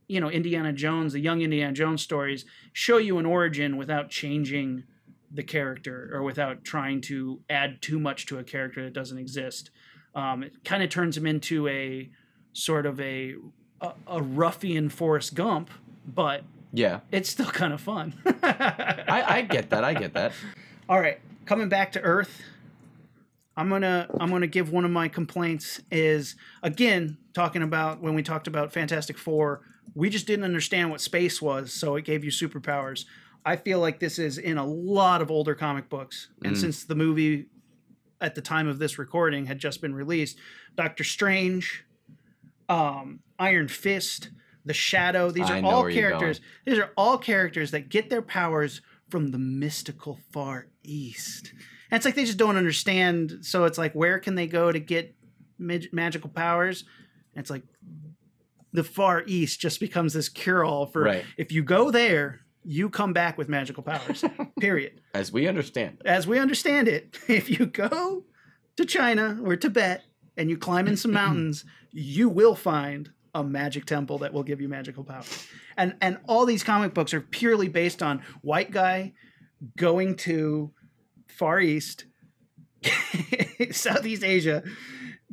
[0.09, 4.85] you know indiana jones the young indiana jones stories show you an origin without changing
[5.33, 9.70] the character or without trying to add too much to a character that doesn't exist
[10.14, 12.11] um, it kind of turns him into a
[12.53, 13.35] sort of a
[13.81, 15.70] a, a ruffian Forrest Gump,
[16.07, 17.01] but yeah.
[17.11, 18.14] it's still kind of fun.
[18.43, 19.85] I, I get that.
[19.85, 20.33] I get that.
[20.89, 22.43] All right, coming back to Earth,
[23.57, 28.22] I'm gonna I'm gonna give one of my complaints is again talking about when we
[28.22, 29.62] talked about Fantastic Four,
[29.95, 33.05] we just didn't understand what space was, so it gave you superpowers.
[33.45, 36.61] I feel like this is in a lot of older comic books, and Mm.
[36.61, 37.47] since the movie
[38.20, 40.38] at the time of this recording had just been released,
[40.76, 41.84] Doctor Strange,
[42.68, 44.30] um, Iron Fist,
[44.64, 46.41] the Shadow, these I are all characters.
[46.66, 51.53] These are all characters that get their powers from the mystical far east.
[51.91, 53.38] And it's like they just don't understand.
[53.41, 55.14] So it's like, where can they go to get
[55.59, 56.84] mag- magical powers?
[57.34, 57.62] And it's like
[58.72, 61.24] the far east just becomes this cure all for Right.
[61.36, 64.24] if you go there, you come back with magical powers.
[64.61, 65.00] period.
[65.14, 66.02] As we understand.
[66.04, 68.24] As we understand it, if you go
[68.76, 70.02] to China or Tibet
[70.36, 74.61] and you climb in some mountains, you will find a magic temple that will give
[74.61, 75.46] you magical powers.
[75.76, 79.12] And and all these comic books are purely based on white guy
[79.76, 80.72] going to
[81.28, 82.06] Far East,
[83.70, 84.62] Southeast Asia,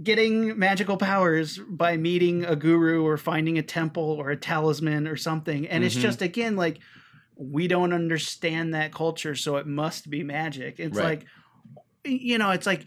[0.01, 5.15] getting magical powers by meeting a guru or finding a temple or a talisman or
[5.15, 5.67] something.
[5.67, 6.01] And it's Mhm.
[6.01, 6.79] just again like
[7.37, 10.79] we don't understand that culture, so it must be magic.
[10.79, 11.19] It's Right.
[11.19, 11.25] like
[12.05, 12.85] you know, it's like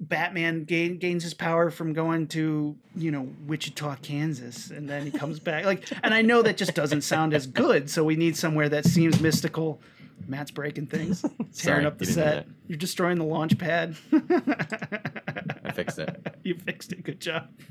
[0.00, 5.10] Batman gain, gains his power from going to you know Wichita, Kansas, and then he
[5.10, 5.64] comes back.
[5.66, 8.86] Like, and I know that just doesn't sound as good, so we need somewhere that
[8.86, 9.80] seems mystical.
[10.26, 12.46] Matt's breaking things, tearing Sorry, up the you didn't hear set.
[12.68, 13.96] You're destroying the launch pad.
[15.70, 16.34] I fixed it.
[16.44, 17.02] you fixed it.
[17.04, 17.48] Good job.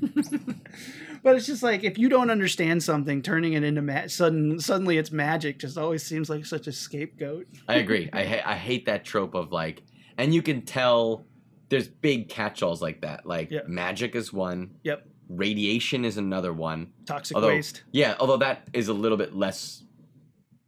[1.22, 4.98] but it's just like if you don't understand something, turning it into ma- sudden suddenly
[4.98, 5.58] it's magic.
[5.58, 7.46] Just always seems like such a scapegoat.
[7.68, 8.08] I agree.
[8.12, 9.82] I ha- I hate that trope of like,
[10.18, 11.26] and you can tell
[11.68, 13.26] there's big catch-alls like that.
[13.26, 13.60] Like Yeah.
[13.66, 15.06] magic is one, Yep.
[15.28, 16.92] radiation is another one.
[17.06, 17.84] Toxic Although waste.
[17.92, 19.84] yeah, although that is a little bit less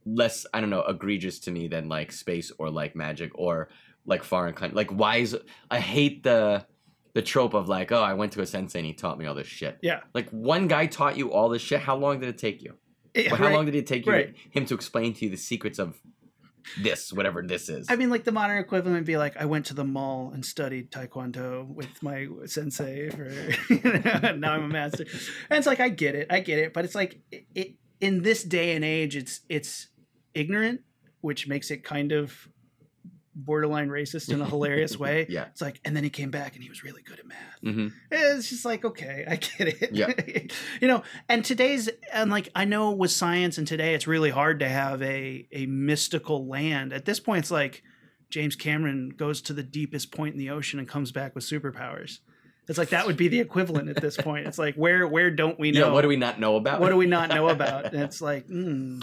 [0.05, 3.69] less I don't know egregious to me than like space or like magic or
[4.05, 4.75] like foreign country.
[4.77, 5.37] Like why is
[5.71, 6.67] I hate the
[7.15, 9.35] the trope of like oh I went to a sensei and he taught me all
[9.35, 9.79] this shit.
[9.83, 10.01] Yeah.
[10.15, 11.81] Like one guy taught you all this shit.
[11.81, 12.75] How long did it take you?
[13.15, 13.55] Yeah, Well, how right.
[13.55, 14.35] long did it take you Right.
[14.51, 16.01] him to explain to you the secrets of
[16.81, 17.87] this whatever this is?
[17.91, 20.45] I mean, like the modern equivalent would be like, I went to the mall and
[20.47, 23.11] studied taekwondo with my sensei.
[23.11, 23.31] For
[24.37, 25.05] now I'm a master,
[25.51, 28.23] and it's like I get it, I get it, but it's like it, it in
[28.23, 29.89] this day and age, it's it's
[30.35, 30.81] ignorant,
[31.21, 32.49] which makes it kind of
[33.35, 35.27] borderline racist in a hilarious way.
[35.31, 35.47] yeah.
[35.47, 37.59] It's like, and then he came back and he was really good at math.
[37.63, 39.93] hmm It's just like, okay, I get it.
[39.93, 40.13] Yeah.
[40.81, 44.61] you know, and today's and like I know with science and today it's really hard
[44.61, 46.93] to have a a mystical land.
[46.93, 47.83] At this point it's like
[48.31, 52.19] James Cameron goes to the deepest point in the ocean and comes back with superpowers.
[52.69, 54.47] It's like that would be the equivalent at this point.
[54.47, 55.87] It's like where where don't we know?
[55.87, 55.93] Yeah.
[55.93, 56.81] What do we not know about?
[56.81, 57.87] what do we not know about?
[57.93, 59.03] And it's like, mm,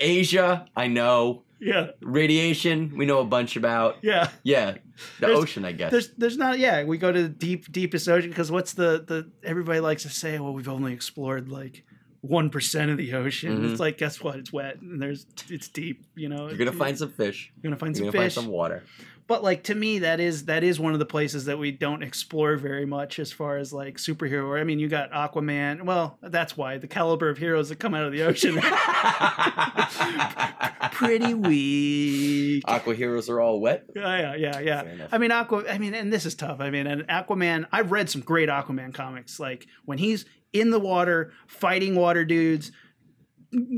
[0.00, 1.42] Asia, I know.
[1.64, 3.96] Yeah, Radiation, we know a bunch about.
[4.02, 4.28] yeah.
[4.42, 4.80] Yeah, the
[5.26, 5.90] There's- ocean, I guess.
[5.90, 9.30] There's there's not yeah, we go to the deep deepest ocean because what's the the
[9.42, 11.84] everybody likes to say, well, we've only explored like
[12.20, 13.58] one percent of the ocean.
[13.58, 13.70] Mhm.
[13.70, 14.36] It's like guess what?
[14.38, 16.48] It's wet and there's it's deep, you know.
[16.48, 17.52] You're gonna find some fish.
[17.56, 18.34] you're gonna find You're some gonna fish.
[18.34, 18.82] find some water.
[19.26, 22.02] But like to me, that is that is one of the places that we don't
[22.02, 24.60] explore very much as far as like superhero.
[24.60, 25.84] I mean, you got Aquaman.
[25.84, 28.60] Well, that's why the caliber of heroes that come out of the ocean
[30.92, 32.64] pretty weak.
[32.66, 33.86] Aqua heroes are all wet.
[33.96, 35.08] Yeah, yeah, yeah, yeah.
[35.10, 35.64] I mean, Aqua.
[35.70, 36.60] I mean, and this is tough.
[36.60, 37.66] I mean, and Aquaman.
[37.72, 39.40] I've read some great Aquaman comics.
[39.40, 42.72] Like when he's in the water, fighting water dudes,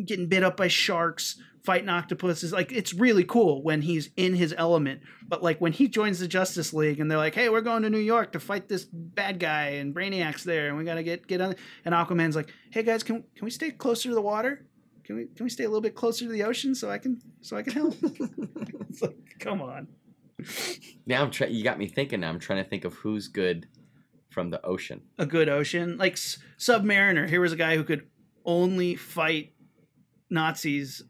[0.04, 2.52] getting bit up by sharks, fighting octopuses.
[2.52, 5.00] Like it's really cool when he's in his element.
[5.26, 7.90] But like when he joins the Justice League and they're like, "Hey, we're going to
[7.90, 11.40] New York to fight this bad guy, and Brainiac's there, and we gotta get get
[11.40, 14.66] on." And Aquaman's like, "Hey guys, can can we stay closer to the water?"
[15.04, 17.20] Can we, can we stay a little bit closer to the ocean so I can
[17.40, 17.94] so I can help?
[18.90, 19.86] it's like, come on.
[21.06, 21.54] Now I'm trying.
[21.54, 22.20] You got me thinking.
[22.20, 23.68] Now I'm trying to think of who's good
[24.30, 25.02] from the ocean.
[25.16, 25.96] a good ocean.
[25.96, 28.08] Like S- Submariner, here was a guy who could
[28.44, 29.52] only fight
[30.28, 31.04] Nazis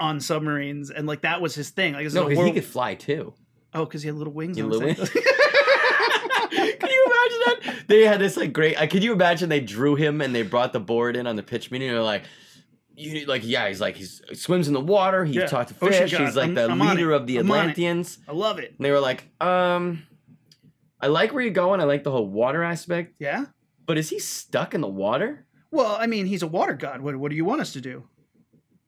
[0.00, 1.92] on submarines, and like that was his thing.
[1.94, 3.34] Like, No, because he could fly too.
[3.74, 4.56] oh, because he had little wings.
[4.56, 4.96] He on little head.
[6.50, 7.84] Can you imagine that?
[7.86, 8.76] They had this like great.
[8.80, 11.42] Uh, can you imagine they drew him and they brought the board in on the
[11.42, 11.88] pitch meeting?
[11.88, 12.24] And they're like,
[12.96, 15.24] you like yeah, he's like he's he swims in the water.
[15.24, 15.46] He Yeah.
[15.46, 16.10] talked to fish.
[16.10, 17.46] He's like I'm- the I'm leader of the I'm.
[17.50, 18.18] Atlanteans.
[18.28, 18.74] I love it.
[18.76, 20.02] And they were like, um,
[21.00, 21.80] I like where you're going.
[21.80, 23.14] I like the whole water aspect.
[23.18, 23.46] Yeah.
[23.86, 25.46] But is he stuck in the water?
[25.70, 27.00] Well, I mean, he's a water god.
[27.00, 28.04] What, what do you want us to do?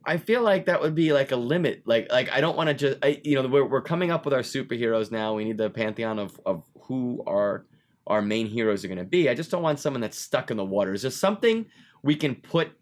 [0.05, 1.83] I feel like that would be like a limit.
[1.85, 4.35] Like, like I don't want to just, I, you know, we're, we're coming up with
[4.35, 5.35] our superheroes now.
[5.35, 7.67] We need the pantheon of, of who our
[8.07, 9.29] our main heroes are going to be.
[9.29, 10.93] I just don't want someone that's stuck in the water.
[10.93, 11.67] Is there something
[12.03, 12.73] we can put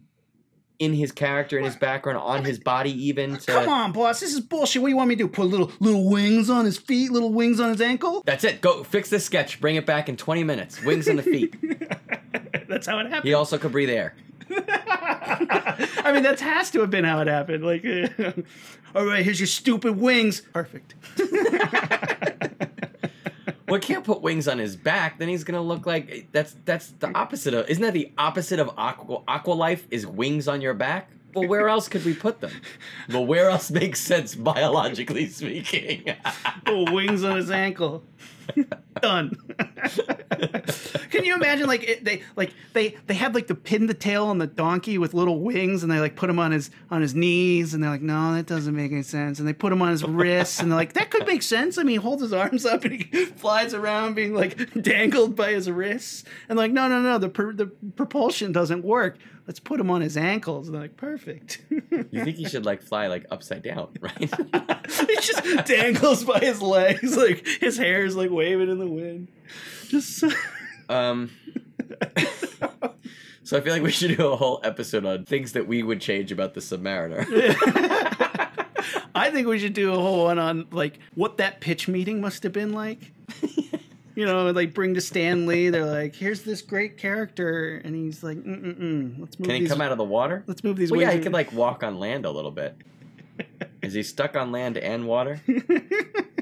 [0.79, 3.51] in his character, in his background, on his body, even to?
[3.51, 4.19] Come on, boss.
[4.19, 4.81] This is bullshit.
[4.81, 5.27] What do you want me to do?
[5.27, 8.23] Put little little wings on his feet, little wings on his ankle?
[8.25, 8.61] That's it.
[8.61, 9.61] Go fix this sketch.
[9.61, 10.83] Bring it back in 20 minutes.
[10.83, 11.55] Wings in the feet.
[12.67, 13.25] That's how it happened.
[13.25, 14.15] He also could breathe air.
[16.03, 17.63] I mean, that has to have been how it happened.
[17.63, 17.83] Like,
[18.95, 20.41] all right, here's your stupid wings.
[20.53, 20.95] Perfect.
[23.67, 25.17] Well, can't put wings on his back.
[25.17, 27.69] Then he's gonna look like that's that's the opposite of.
[27.69, 29.87] Isn't that the opposite of aqua aqua life?
[29.89, 31.09] Is wings on your back?
[31.33, 32.51] Well, where else could we put them?
[33.07, 36.13] Well, where else makes sense biologically speaking?
[36.67, 38.03] little wings on his ankle.
[39.01, 39.35] Done.
[41.09, 44.25] Can you imagine like it, they like they they have like the pin the tail
[44.27, 47.15] on the donkey with little wings and they like put him on his on his
[47.15, 49.39] knees and they're like no that doesn't make any sense.
[49.39, 51.77] And they put him on his wrists and they're like that could make sense.
[51.77, 55.51] I mean he holds his arms up and he flies around being like dangled by
[55.51, 59.17] his wrists and like no no no the per, the propulsion doesn't work.
[59.47, 60.67] Let's put him on his ankles.
[60.67, 61.61] And they're like perfect.
[61.69, 64.17] You think he should like fly like upside down, right?
[64.19, 69.27] he just dangles by his legs like his hair is like waving in the wind
[69.87, 70.29] Just so-
[70.89, 71.29] Um,
[73.43, 76.01] so I feel like we should do a whole episode on things that we would
[76.01, 77.25] change about the Submariner.
[79.15, 82.43] I think we should do a whole one on like what that pitch meeting must
[82.43, 82.99] have been like.
[84.13, 85.69] You know, like bring to Stan Lee.
[85.69, 89.19] They're like, "Here's this great character," and he's like, mm mm mm.
[89.19, 89.69] "Let's move Can he these.
[89.71, 90.43] come out of the water?
[90.47, 92.75] Let's move these." Well, yeah, he could like walk on land a little bit.
[93.81, 95.39] Is he stuck on land and water?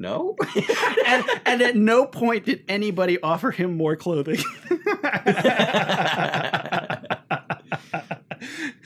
[0.00, 0.34] No.
[1.06, 4.38] and, and at no point did anybody offer him more clothing.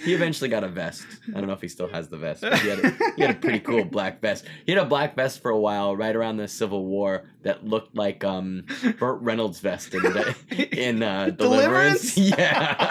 [0.04, 1.06] he eventually got a vest.
[1.28, 2.40] I don't know if he still has the vest.
[2.40, 4.44] But he, had a, he had a pretty cool black vest.
[4.66, 7.94] He had a black vest for a while, right around the Civil War, that looked
[7.94, 8.66] like um,
[8.98, 10.34] Burt Reynolds' vest in the,
[10.72, 12.16] in uh, Deliverance.
[12.16, 12.38] Deliverance?
[12.38, 12.90] Yeah.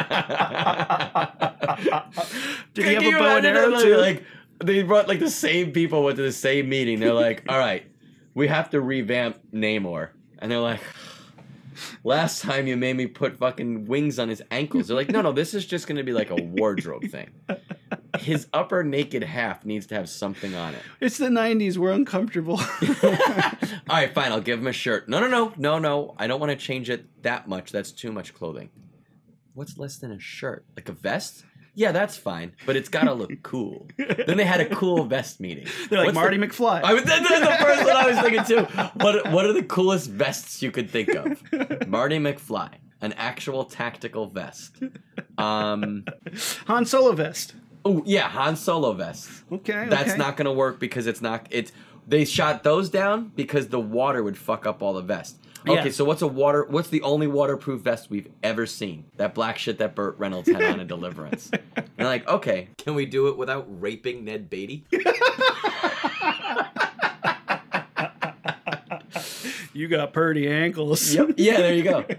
[2.74, 3.97] Did he have a bow and arrow too?
[3.97, 4.24] Like
[4.63, 7.01] they brought like the same people went to the same meeting.
[7.01, 7.86] They're like, "All right,
[8.34, 10.09] we have to revamp Namor,"
[10.39, 10.81] and they're like.
[12.03, 14.88] Last time you made me put fucking wings on his ankles.
[14.88, 17.31] They're like, no, no, this is just gonna be like a wardrobe thing.
[18.19, 20.81] His upper naked half needs to have something on it.
[21.01, 21.77] it's the '90s.
[21.77, 22.59] We're uncomfortable.
[23.03, 23.15] All
[23.89, 25.09] right, fine, I'll give him a shirt.
[25.09, 26.13] No, no, no, no, no.
[26.17, 27.71] I don't want to change it that much.
[27.71, 28.69] That's too much clothing.
[29.55, 30.65] What's less than a shirt?
[30.75, 31.43] Like a vest?
[31.76, 33.88] Yeah, that's fine, but it's gotta look cool.
[33.97, 35.65] then they had a cool vest meeting.
[35.89, 36.84] They're like What's Marty the- McFly.
[36.84, 38.65] I was, that's the first one I was thinking too.
[39.03, 41.41] What what are the coolest vests you could think of?
[41.88, 42.69] Marty McFly,
[43.01, 44.78] an actual tactical vest.
[45.38, 46.05] Um,
[46.67, 47.55] Han Solo vest.
[47.86, 49.30] oh yeah, Han Solo vest.
[49.51, 50.17] Okay, That's okay.
[50.17, 51.47] not gonna work because it's not.
[51.49, 51.71] It's
[52.07, 55.39] they shot those down because the water would fuck up all the vests.
[55.68, 55.91] Okay, Yeah.
[55.91, 56.66] so what's a water?
[56.70, 59.05] What's the only waterproof vest we've ever seen?
[59.18, 61.49] That black shit that Burt Reynolds had on in Deliverance.
[61.95, 64.84] And like, okay, can we do it without raping Ned Beatty?
[69.76, 71.14] You got purdy ankles.
[71.16, 71.32] Yep.
[71.38, 72.05] Yeah, there you go.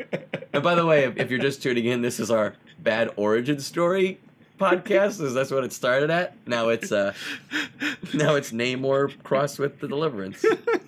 [0.53, 3.59] And by the way, if, if you're just tuning in, this is our bad origin
[3.59, 4.21] story
[4.59, 5.21] podcast.
[5.21, 6.35] Is that's what it started at?
[6.47, 7.13] Now it's uh,
[8.15, 10.45] now it's Namor crossed with the Deliverance.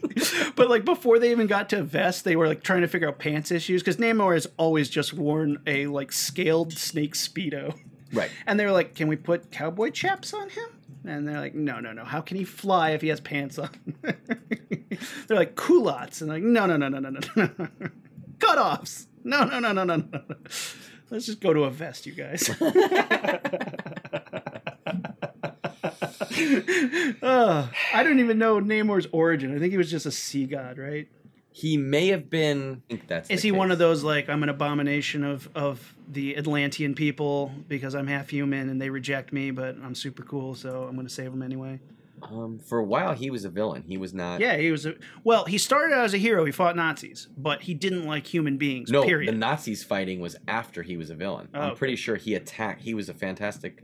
[0.56, 3.18] but like before they even got to vest, they were like trying to figure out
[3.18, 7.74] pants issues because Namor has always just worn a like scaled snake speedo,
[8.12, 8.30] Right.
[8.46, 10.66] and they were like, "Can we put cowboy chaps on him?"
[11.04, 12.04] And they're like, "No, no, no.
[12.04, 13.70] How can he fly if he has pants on?"
[14.02, 17.68] they're like culottes, and like, "No, no, no, no, no, no, no.
[18.38, 19.06] cutoffs.
[19.24, 20.20] No, no, no, no, no, no.
[21.11, 22.50] Let's just go to a vest, you guys."
[27.22, 29.54] Uh, I don't even know Namor's origin.
[29.54, 31.09] I think he was just a sea god, right?
[31.50, 32.82] He may have been.
[32.88, 33.30] I think that's.
[33.30, 37.94] Is he one of those like I'm an abomination of of the Atlantean people because
[37.94, 41.12] I'm half human and they reject me, but I'm super cool, so I'm going to
[41.12, 41.80] save them anyway?
[42.30, 43.84] Um, for a while, he was a villain.
[43.86, 44.40] He was not.
[44.40, 44.86] Yeah, he was.
[44.86, 46.44] A, well, he started out as a hero.
[46.44, 48.90] He fought Nazis, but he didn't like human beings.
[48.90, 49.32] No, period.
[49.32, 51.48] the Nazis fighting was after he was a villain.
[51.54, 51.78] Oh, I'm okay.
[51.78, 52.82] pretty sure he attacked.
[52.82, 53.82] He was a fantastic.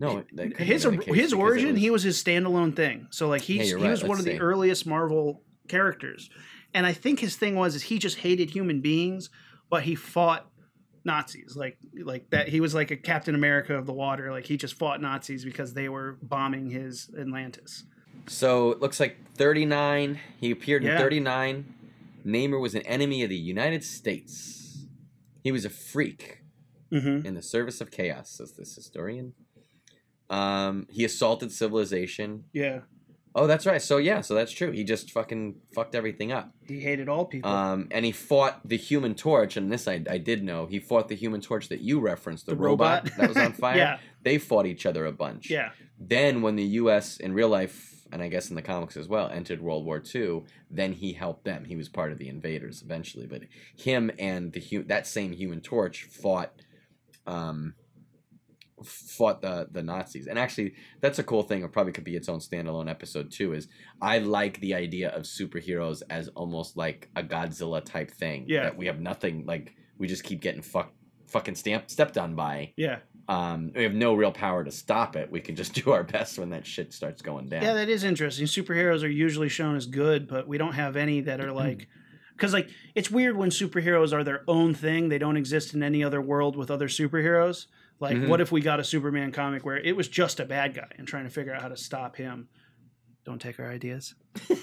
[0.00, 0.24] No,
[0.58, 3.06] his have been the case his origin, he was his standalone thing.
[3.10, 6.30] So like he's he right, was one let's of the earliest Marvel characters,
[6.72, 9.30] and I think his thing was is he just hated human beings,
[9.70, 10.50] but he fought
[11.04, 12.48] Nazis like like that.
[12.48, 14.30] He was like a Captain America of the water.
[14.32, 17.84] Like he just fought Nazis because they were bombing his Atlantis.
[18.26, 20.18] So it looks like 39.
[20.40, 20.98] He appeared in Yeah.
[20.98, 21.74] 39.
[22.24, 24.86] Namor was an enemy of the United States.
[25.42, 26.40] He was a freak
[26.92, 27.26] Mm-hmm.
[27.26, 29.32] in the service of chaos, says this historian.
[30.30, 32.44] Um, he assaulted civilization.
[32.52, 32.80] Yeah,
[33.36, 33.82] Oh, that's right.
[33.82, 34.70] So yeah, so that's true.
[34.70, 36.52] He just fucking fucked everything up.
[36.68, 37.50] he hated all people.
[37.50, 40.66] Um, and he fought the Human Torch, and this I, I did know.
[40.66, 43.16] He fought the Human Torch that you referenced, the, The robot, robot.
[43.18, 43.76] that was on fire.
[43.76, 43.98] Yeah.
[44.22, 45.50] They fought each other a bunch.
[45.50, 47.16] yeah, Then, when the U.S.
[47.16, 50.44] in real life, and I guess in the comics as well, entered World War II,
[50.70, 51.64] then he helped them.
[51.64, 53.42] He was part of the invaders eventually, but
[53.76, 56.52] him and the that same Human Torch fought,
[57.26, 57.74] um,
[58.84, 60.26] fought the the Nazis.
[60.26, 61.62] And actually, that's a cool thing.
[61.62, 63.52] It probably could be its own standalone episode too.
[63.52, 63.68] Is
[64.00, 68.44] I like the idea of superheroes as almost like a Godzilla type thing.
[68.46, 68.64] Yeah.
[68.64, 70.94] that we have nothing like we just keep getting fucked
[71.26, 75.30] fucking stamped stepped on by yeah, um, we have no real power to stop it.
[75.30, 77.62] We can just do our best when that shit starts going down.
[77.62, 77.74] yeah.
[77.74, 78.46] That is interesting.
[78.46, 81.88] Superheroes are usually shown as good, but we don't have any that are like.
[82.36, 86.02] Because like it's weird when superheroes are their own thing; they don't exist in any
[86.02, 87.66] other world with other superheroes.
[88.00, 88.28] Like, Mhm.
[88.28, 91.06] what if we got a Superman comic where it was just a bad guy and
[91.06, 92.48] trying to figure out how to stop him?
[93.24, 94.14] Don't take our ideas.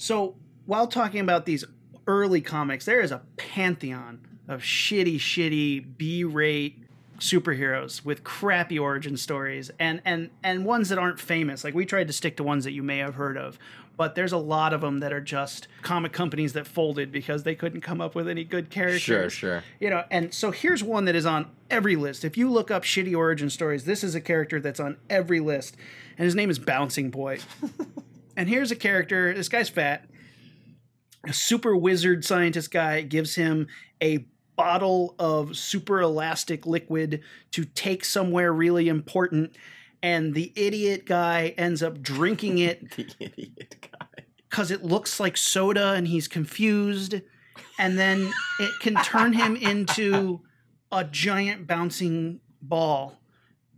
[0.00, 1.64] So, while talking about these
[2.06, 6.84] early comics, there is a pantheon of shitty, shitty B-rate
[7.18, 11.64] superheroes with crappy origin stories and and and ones that aren't famous.
[11.64, 13.58] Like we tried to stick to ones that you may have heard of.
[13.98, 17.56] But there's a lot of them that are just comic companies that folded because they
[17.56, 19.02] couldn't come up with any good characters.
[19.02, 19.64] Sure, sure.
[19.80, 22.24] You know, and so here's one that is on every list.
[22.24, 25.76] If you look up shitty origin stories, this is a character that's on every list,
[26.16, 27.40] and his name is Bouncing Boy.
[28.36, 29.34] and here's a character.
[29.34, 30.08] This guy's fat.
[31.26, 33.66] A super wizard scientist guy gives him
[34.00, 34.24] a
[34.54, 37.20] bottle of super elastic liquid
[37.50, 39.56] to take somewhere really important,
[40.04, 43.77] and the idiot guy ends up drinking it The idiot guy.
[44.48, 47.20] Because it looks like soda and he's confused.
[47.78, 50.40] And then it can turn him into
[50.90, 53.18] a giant bouncing ball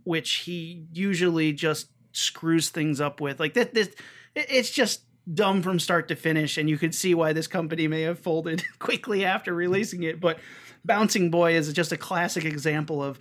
[0.03, 3.39] which he usually just screws things up with.
[3.39, 3.89] Like that this
[4.35, 5.01] it's just
[5.31, 8.63] dumb from start to finish and you could see why this company may have folded
[8.79, 10.19] quickly after releasing it.
[10.19, 10.39] But
[10.83, 13.19] bouncing boy is just a classic example of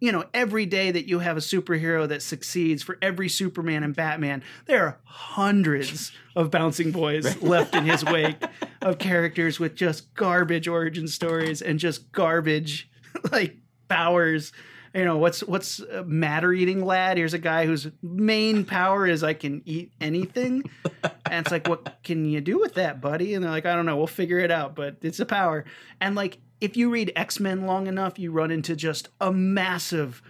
[0.00, 3.94] you know, every day that you have a superhero that succeeds, for every Superman and
[3.94, 8.36] Batman, there are hundreds of bouncing boys left in his wake
[8.82, 12.88] of characters with just garbage origin stories and just garbage
[13.32, 13.56] like
[13.88, 14.52] powers.
[14.94, 17.18] You know, what's what's matter eating lad?
[17.18, 20.64] Here's a guy whose main power is I can eat anything.
[21.30, 23.34] And it's like, what can you do with that, buddy?
[23.34, 25.66] And they're like, I don't know, we'll figure it out, but it's a power.
[26.00, 30.22] And like, if you read X Men long enough, you run into just a massive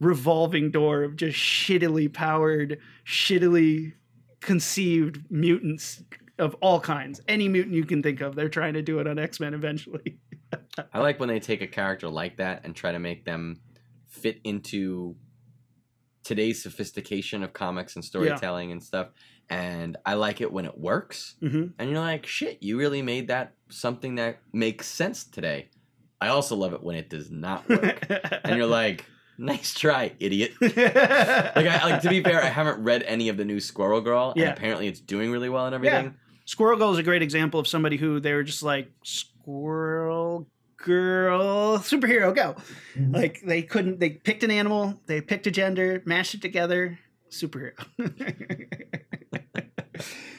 [0.00, 3.94] revolving door of just shittily powered, shittily
[4.40, 6.02] conceived mutants
[6.38, 7.20] of all kinds.
[7.28, 10.18] Any mutant you can think of, they're trying to do it on X Men eventually.
[10.92, 13.60] I like when they take a character like that and try to make them
[14.08, 15.16] fit into
[16.22, 19.08] today's sophistication of comics and storytelling and stuff.
[19.50, 21.34] And I like it when it works.
[21.40, 25.68] hmm And you're like, shit, you really made that something that makes sense today.
[26.24, 28.06] I also love it when it does not work.
[28.44, 29.04] and you're like,
[29.36, 30.52] nice try, idiot.
[30.60, 30.76] Like,
[31.66, 34.40] I, like to be fair, I haven't read any of the new Squirrel Girl, and
[34.40, 34.52] Yeah.
[34.52, 36.14] apparently it's doing really well and everything.
[36.46, 40.46] Squirrel Girl is a great example of somebody who they were just like Squirrel
[40.78, 42.56] Girl superhero go.
[42.96, 43.14] Mm-hmm.
[43.14, 44.00] Like they couldn't.
[44.00, 45.00] They picked an animal.
[45.06, 46.98] They picked a gender, mashed it together.
[47.30, 47.72] Superhero.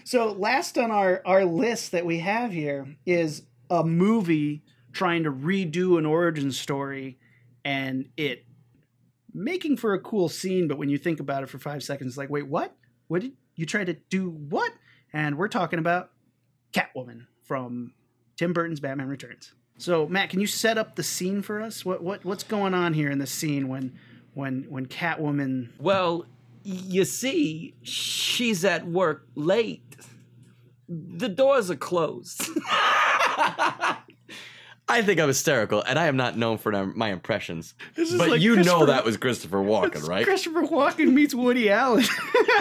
[0.03, 4.63] so last on our our list that we have here is a movie
[4.95, 7.19] trying to redo an origin story,
[7.63, 8.45] and it
[9.31, 10.67] making for a cool scene.
[10.67, 12.75] But when you think about it for five seconds, it's like, wait, what?
[13.07, 14.29] What did you try to do?
[14.29, 14.71] What?
[15.15, 16.11] and we're talking about
[16.73, 17.93] Catwoman from
[18.35, 19.53] Tim Burton's Batman Returns.
[19.77, 21.85] So, Matt, can you set up the scene for us?
[21.85, 23.97] What what what's going on here in the scene when
[24.33, 25.69] when when Catwoman?
[25.79, 26.25] Well,
[26.63, 29.95] you see, she's at work late.
[30.87, 32.49] The doors are closed.
[34.87, 37.73] I think I'm hysterical, and I am not known for my impressions.
[37.95, 40.23] This is But like you know that was Christopher Walken, right?
[40.23, 42.03] Christopher Walken meets Woody Allen.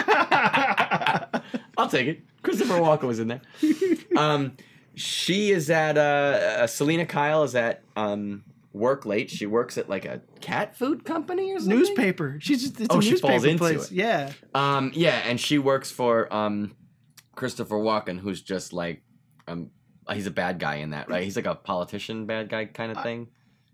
[1.77, 2.23] I'll take it.
[2.41, 3.41] Christopher Walken was in there.
[4.17, 4.53] Um,
[4.95, 6.01] she is at uh,
[6.61, 9.29] uh, Selina Kyle is at um work late.
[9.29, 11.77] She works at like a cat food company or something.
[11.77, 12.37] newspaper.
[12.41, 13.85] She's just it's Oh, a she newspaper falls into place.
[13.85, 13.91] it.
[13.91, 14.31] Yeah.
[14.53, 16.75] Um, yeah, and she works for um
[17.35, 19.03] Christopher Walken, who's just like
[19.47, 19.69] um
[20.13, 21.23] he's a bad guy in that, right?
[21.23, 23.27] He's like a politician bad guy kind of thing.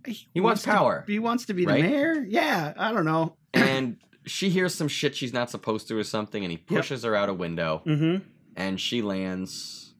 [0.06, 1.04] He wants to- power.
[1.08, 1.82] he wants to be right?
[1.82, 2.26] the mayor.
[2.28, 3.36] Yeah, I don't know.
[3.54, 7.16] and she hears some shit she's not supposed to or something, and he pushes her
[7.16, 8.24] out a window, Mm-hmm.
[8.56, 9.94] and she lands.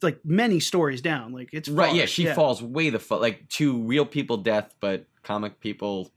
[0.00, 1.32] Like many stories down.
[1.32, 5.06] Like it's Right, yeah, she falls way the fuck like to real people death, but
[5.24, 6.12] comic people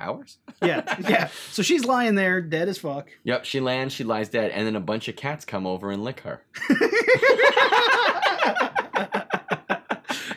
[0.00, 0.38] powers.
[0.62, 1.28] Yeah, yeah.
[1.52, 3.08] So she's lying there, dead as fuck.
[3.24, 6.04] Yep, she lands, she lies dead, and then a bunch of cats come over and
[6.04, 6.42] lick her.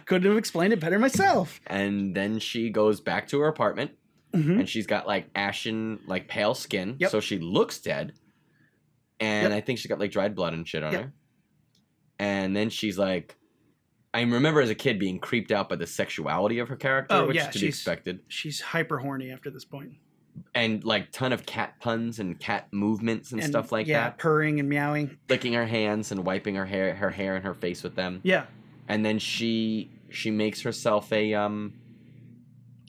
[0.06, 1.60] Couldn't have explained it better myself.
[1.68, 3.92] And then she goes back to her apartment,
[4.34, 4.60] Mhm.
[4.60, 7.12] and she's got like ashen, like pale skin, Yep.
[7.12, 8.14] so she looks dead.
[9.20, 9.58] And Yep.
[9.58, 11.02] I think she's got like dried blood and shit on Yep.
[11.04, 11.14] her.
[12.20, 13.36] And then she's like,
[14.14, 17.28] I remember as a kid being creeped out by the sexuality of her character, Oh,
[17.28, 18.20] which yeah, is to be expected.
[18.28, 19.94] She's hyper horny after this point.
[20.56, 24.18] And like ton of cat puns and cat movements and, stuff like yeah, that.
[24.20, 25.18] purring and meowing.
[25.30, 28.20] Licking her hands and wiping her hair, her hair and her face with them.
[28.24, 28.46] Yeah,
[28.88, 31.74] And then she she makes herself a um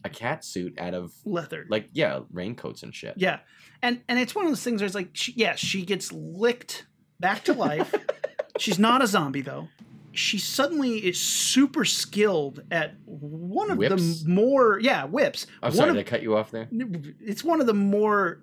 [0.05, 1.65] a cat suit out of leather.
[1.71, 3.15] like yeah raincoats and shit.
[3.17, 3.39] yeah,
[3.83, 6.87] and and it's one of those things where it's like, she, yeah, she gets licked
[7.21, 7.95] back to life.
[8.59, 9.69] She's not a zombie though.
[10.15, 14.23] She suddenly is super skilled at one of Whips?
[14.23, 15.47] the more yeah whips.
[15.63, 16.69] I'm one sorry, of, I cut you off there?
[16.73, 18.43] it's one of the more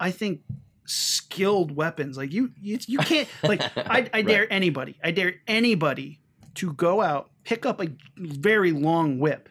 [0.00, 0.40] i think
[0.84, 4.48] skilled weapons like you you, you can't like i, I dare Right.
[4.50, 6.20] anybody i dare anybody
[6.56, 9.48] to go out pick up a very long whip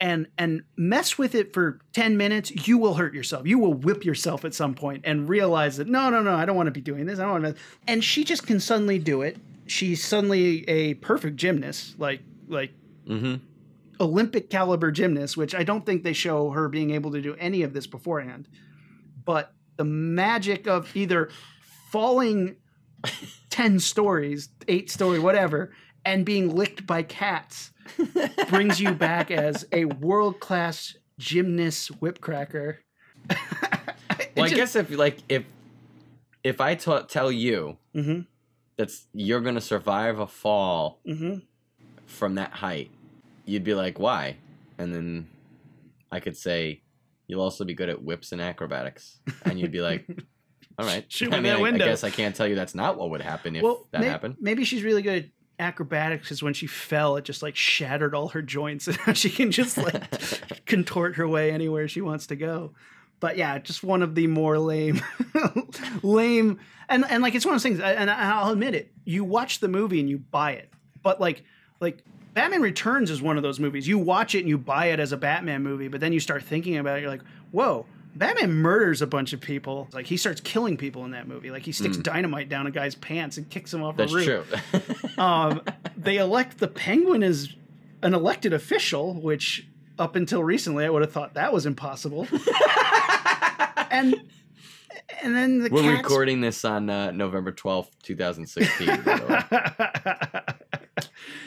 [0.00, 4.04] and and mess with it for 10 minutes you will hurt yourself you will whip
[4.04, 6.80] yourself at some point and realize that no no no i don't want to be
[6.80, 9.36] doing this i don't want to and she just can suddenly do it
[9.66, 12.72] she's suddenly a perfect gymnast like like
[13.08, 13.34] Mm-hmm.
[14.00, 17.62] olympic caliber gymnast which i don't think they show her being able to do any
[17.62, 18.48] of this beforehand
[19.24, 21.28] but the magic of either
[21.90, 22.56] falling
[23.50, 25.72] 10 stories 8 story whatever
[26.04, 27.70] and being licked by cats
[28.48, 32.76] brings you back as a world class gymnast whipcracker.
[34.36, 35.44] Well, I guess if like if
[36.42, 38.20] if I tell you hmm
[38.76, 41.36] that's you're gonna survive a fall hmm
[42.06, 42.90] from that height,
[43.46, 44.36] you'd be like, why?
[44.78, 45.26] And then
[46.12, 46.82] I could say,
[47.26, 50.06] you'll also be good at whips and acrobatics, and you'd be like,
[50.78, 51.04] all right.
[51.10, 53.22] Shoot I mean, that I, I guess I can't tell you that's not what would
[53.22, 54.36] happen if Well, that may- happened.
[54.38, 55.30] maybe she's really good at
[55.66, 59.30] acrobatics because when she fell, it just like shattered all her joints and now she
[59.30, 60.02] can just like
[60.66, 62.74] contort her way anywhere she wants to go.
[63.20, 65.00] But yeah, just one of the more lame,
[66.02, 67.80] lame, and and like it's one of those things.
[67.80, 68.92] And I'll admit it.
[69.04, 70.70] You watch the movie and you buy it,
[71.02, 71.44] but like
[71.80, 72.02] like
[72.34, 73.86] Batman Returns is one of those movies.
[73.86, 76.42] You watch it and you buy it as a Batman movie, but then you start
[76.42, 77.02] thinking about it.
[77.02, 77.22] You're like,
[77.52, 77.86] whoa.
[78.16, 79.88] Batman murders a bunch of people.
[79.92, 81.50] Like he starts killing people in that movie.
[81.50, 84.62] Like he sticks dynamite down a guy's pants and kicks him off That's a roof
[84.70, 84.80] true.
[85.18, 85.62] um,
[85.96, 87.52] they elect the penguin as
[88.02, 89.66] an elected official, which
[89.98, 92.28] up until recently I would have thought that was impossible.
[93.90, 94.20] and
[95.22, 98.86] and then the We're cats, recording this on uh, November twelfth, two thousand sixteen.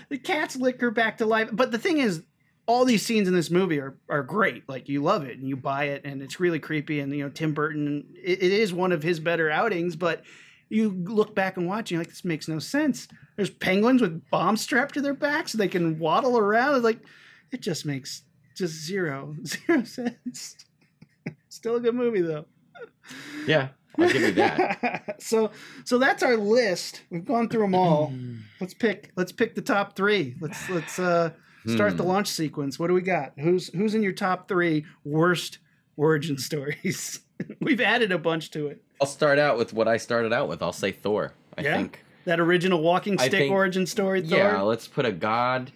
[0.09, 1.49] the cats lick her back to life.
[1.51, 2.23] But the thing is,
[2.65, 4.67] all these scenes in this movie are, are great.
[4.67, 6.99] Like you love it and you buy it, and it's really creepy.
[6.99, 9.95] And you know, Tim Burton, it, it is one of his better outings.
[9.95, 10.23] But
[10.69, 13.07] you look back and watch, and you're like, this makes no sense.
[13.35, 16.75] There's penguins with bombs strapped to their backs, so they can waddle around.
[16.75, 16.99] It's like
[17.51, 18.23] it just makes
[18.55, 20.57] just zero zero sense.
[21.49, 22.45] Still a good movie though.
[23.45, 25.15] Yeah, I'll give you that.
[25.21, 25.51] so
[25.85, 27.01] so that's our list.
[27.09, 28.13] We've gone through them all.
[28.61, 30.35] let's pick let's pick the top three.
[30.41, 31.31] Let's let's uh
[31.67, 32.09] start the Hmm.
[32.09, 32.79] launch sequence.
[32.79, 33.33] What do we got?
[33.37, 35.59] Who's who's in your top three worst
[35.97, 37.19] origin stories?
[37.61, 38.81] We've added a bunch to it.
[38.99, 40.61] I'll start out with what I started out with.
[40.63, 41.33] I'll say Thor.
[41.57, 41.75] I Yeah?
[41.77, 42.03] think.
[42.25, 44.37] That original walking stick think- origin story, Thor.
[44.37, 45.71] Yeah, let's put a god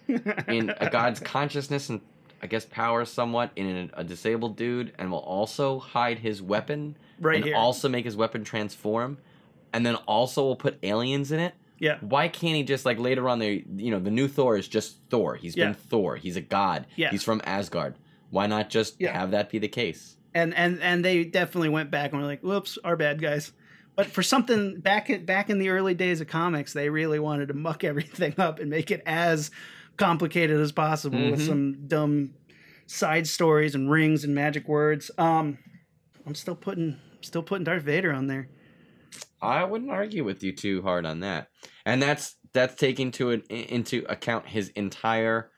[0.48, 2.00] in a god's consciousness and
[2.42, 6.96] I guess power somewhat in a, a disabled dude, and will also hide his weapon
[7.20, 7.56] right and here.
[7.56, 9.18] also make his weapon transform,
[9.72, 11.54] and then also will put aliens in it.
[11.78, 11.98] yeah.
[12.00, 13.52] Why can't he just like later on there?
[13.52, 15.36] You know, the new Thor is just Thor.
[15.36, 15.66] He's Yeah.
[15.66, 16.16] been Thor.
[16.16, 16.86] He's a god.
[16.96, 17.10] Yeah.
[17.10, 17.94] He's from Asgard.
[18.30, 19.12] Why not just Yeah.
[19.18, 20.16] have that be the case?
[20.34, 23.52] and and and they definitely went back and were like, "Whoops, our bad guys."
[23.94, 27.48] But for something back at back in the early days of comics, they really wanted
[27.48, 29.50] to muck everything up and make it as
[29.96, 31.46] complicated as possible with Mhm.
[31.46, 32.34] some dumb
[32.86, 35.10] side stories and rings and magic words.
[35.18, 35.58] Um,
[36.26, 38.48] I'm still putting still putting Darth Vader on there.
[39.40, 41.48] I wouldn't argue with you too hard on that,
[41.84, 45.50] and that's that's taking to an, into account his entire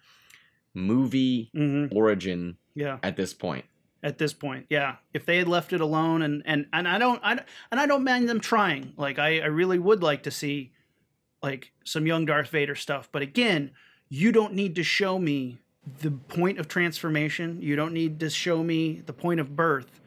[0.74, 3.64] movie hmm origin Yeah, at this point.
[4.02, 4.96] at this point, yeah.
[5.14, 7.32] If they had left it alone, and and and I don't, I
[7.70, 8.92] and I don't mind them trying.
[8.96, 10.72] Like I, I really would like to see
[11.42, 13.08] like some young Darth Vader stuff.
[13.12, 13.70] But again,
[14.08, 15.58] you don't need to show me
[16.00, 17.60] the point of transformation.
[17.60, 20.00] You don't need to show me the point of birth.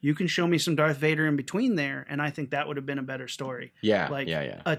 [0.00, 2.76] You can show me some Darth Vader in between there, and I think that would
[2.76, 3.72] have been a better story.
[3.82, 4.62] Yeah, Like yeah, yeah.
[4.64, 4.78] a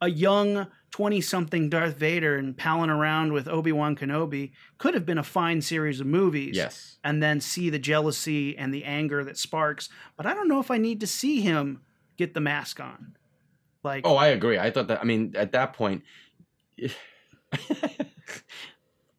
[0.00, 5.06] a young twenty something Darth Vader and palling around with Obi Wan Kenobi could have
[5.06, 6.98] been a fine series of movies yes.
[7.04, 9.88] and then see the jealousy and the anger that sparks.
[10.16, 11.82] But I don't know if I need to see him
[12.16, 13.16] get the mask on.
[13.84, 14.58] Like, Oh, I agree.
[14.58, 15.00] I thought that.
[15.00, 16.02] I mean, at that point,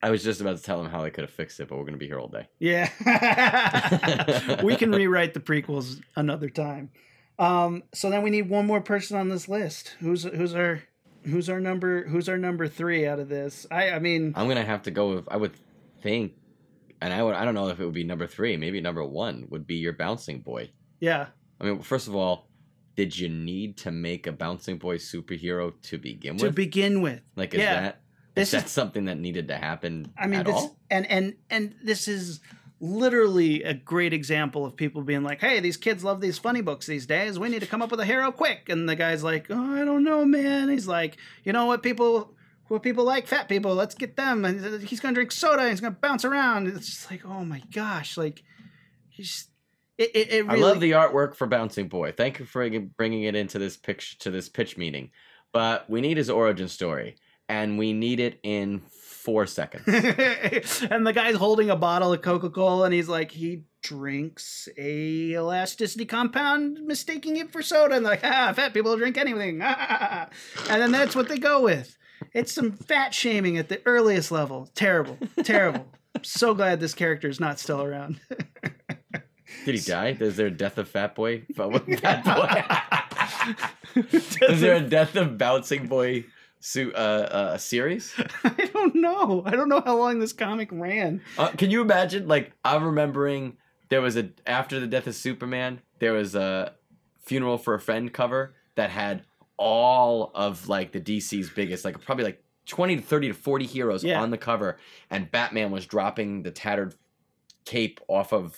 [0.04, 1.86] I was just about to tell him how I could have fixed it, but we're
[1.86, 2.48] gonna be here all day.
[2.60, 2.90] yeah,
[4.64, 6.92] we can rewrite the prequels another time.
[7.40, 9.96] Um, so then we need one more person on this list.
[10.00, 10.84] Who's who's our
[11.24, 13.66] who's our number who's our number three out of this?
[13.72, 15.28] I I mean, I'm gonna have to go with.
[15.32, 15.54] I would
[16.02, 16.34] think,
[17.02, 17.36] and I would.
[17.36, 18.58] I don't know if it would be number three.
[18.58, 20.70] Maybe number one would be your bouncing boy.
[21.00, 21.28] yeah,
[21.62, 22.50] I mean, first of all,
[22.96, 26.42] did you need to make a bouncing boy superhero to begin with?
[26.44, 27.22] to begin with.
[27.38, 27.82] like, is yeah.
[27.82, 28.02] that
[28.36, 30.76] This is something that needed to happen I mean, this, all?
[30.90, 32.40] and and and this is
[32.80, 36.88] literally a great example of people being like, "Hey, these kids love these funny books
[36.88, 37.38] these days.
[37.38, 39.86] We need to come up with a hero quick." And the guy's like, "Oh, I
[39.86, 42.36] don't know, man." He's like, "You know what people."
[42.70, 43.76] What people like, fat people.
[43.76, 44.46] Let's get them.
[44.46, 45.70] And he's gonna drink soda.
[45.70, 46.70] He's gonna bounce around.
[46.70, 48.42] It's just like, oh my gosh, like,
[49.10, 49.50] he's.
[49.98, 52.14] It, it, it I really, love the artwork for Bouncing Boy.
[52.14, 52.68] Thank you for
[52.98, 55.12] bringing it into this picture to this pitch meeting.
[55.52, 57.16] But we need his origin story,
[57.54, 59.84] and we need it in four seconds.
[59.88, 65.34] and the guy's holding a bottle of Coca Cola, and he's like, he drinks a
[65.34, 67.95] elasticity compound, mistaking it for soda.
[67.95, 69.62] And like, ah, fat people drink anything.
[69.62, 70.32] and
[70.68, 71.95] then that's what they go with.
[72.34, 74.72] It's some fat shaming at the earliest level.
[74.74, 75.86] Terrible, terrible.
[76.24, 78.20] so glad this character is not still around.
[79.66, 80.18] Did he die?
[80.20, 81.43] Is there a death of Fat Boy?
[81.56, 84.04] Fat Boy.
[84.12, 86.26] Is there a death of Bouncing Boy
[86.64, 88.14] su- uh, uh, series?
[88.43, 89.43] I don't know.
[89.45, 91.22] I don't know how long this comic ran.
[91.38, 92.28] Uh, can you imagine?
[92.28, 93.57] Like I'm remembering
[93.89, 96.74] there was a after the death of Superman, there was a
[97.22, 99.24] funeral for a friend cover that had
[99.57, 104.03] all of like the DC's biggest, like probably like 20 to 30 to 40 heroes
[104.03, 104.22] Yeah.
[104.22, 104.78] on the cover,
[105.09, 106.95] and Batman was dropping the tattered
[107.66, 108.57] cape off of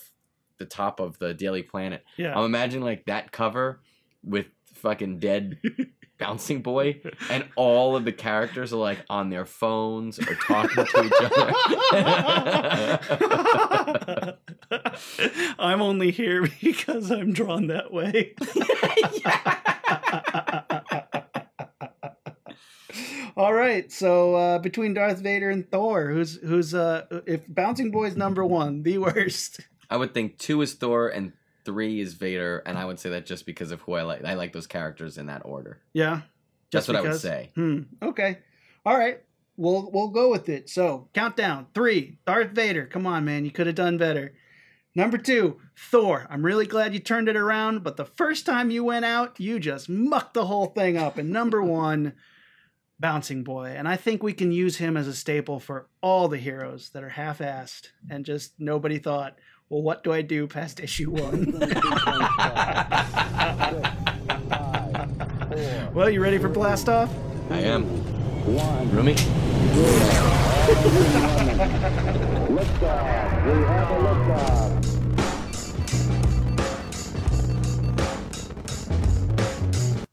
[0.58, 2.02] the top of the Daily Planet.
[2.16, 2.36] Yeah.
[2.36, 3.80] I'm imagining like that cover
[4.24, 5.58] with fucking dead
[6.18, 7.00] bouncing boy,
[7.30, 11.52] and all of the characters are like on their phones or talking to each other.
[15.58, 18.34] I'm only here because I'm drawn that way.
[23.36, 28.16] All right, so uh, between Darth Vader and Thor, who's who's uh, if Bouncing Boy's
[28.16, 29.60] number one, the worst.
[29.90, 31.34] I would think two is Thor and
[31.66, 34.24] three is Vader, and I would say that just because of who I like.
[34.24, 35.80] I like those characters in that order.
[35.92, 36.22] Yeah,
[36.72, 37.50] That's just what I would say.
[37.54, 37.82] Hmm.
[38.00, 38.38] Okay.
[38.86, 39.20] All right.
[39.58, 40.70] We'll we'll go with it.
[40.70, 42.18] So countdown three.
[42.26, 42.86] Darth Vader.
[42.86, 43.44] Come on, man.
[43.44, 44.34] You could have done better.
[44.94, 45.60] Number two,
[45.90, 46.26] Thor.
[46.30, 49.60] I'm really glad you turned it around, but the first time you went out, you
[49.60, 51.18] just mucked the whole thing up.
[51.18, 52.14] And number one,
[52.98, 53.74] Bouncing Boy.
[53.76, 57.02] And I think we can use him as a staple for all the heroes that
[57.04, 59.36] are half assed and just nobody thought,
[59.68, 61.52] well, what do I do past issue one?
[65.94, 67.12] well, you ready for blast off?
[67.50, 67.84] I am.
[68.46, 69.14] One, Rumi?
[72.48, 73.44] liftoff.
[73.44, 74.95] We have a liftoff.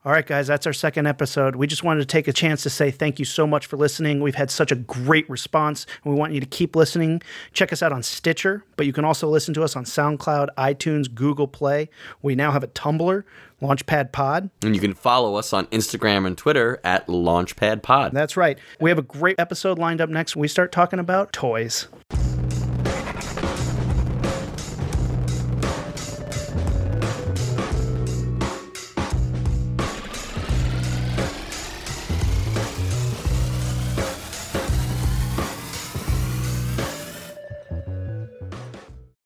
[0.05, 1.55] All right, guys, that's our second episode.
[1.55, 4.19] We just wanted to take a chance to say thank you so much for listening.
[4.19, 7.21] We've had such a great response, and we want you to keep listening.
[7.53, 11.13] Check us out on Stitcher, but you can also listen to us on SoundCloud, iTunes,
[11.13, 11.89] Google Play.
[12.21, 13.23] We now have a Tumblr,
[13.61, 14.49] Launchpad Pod.
[14.61, 18.11] And you can follow us on Instagram and Twitter at LaunchpadPod.
[18.11, 18.59] That's right.
[18.81, 21.87] We have a great episode lined up next when we start talking about toys.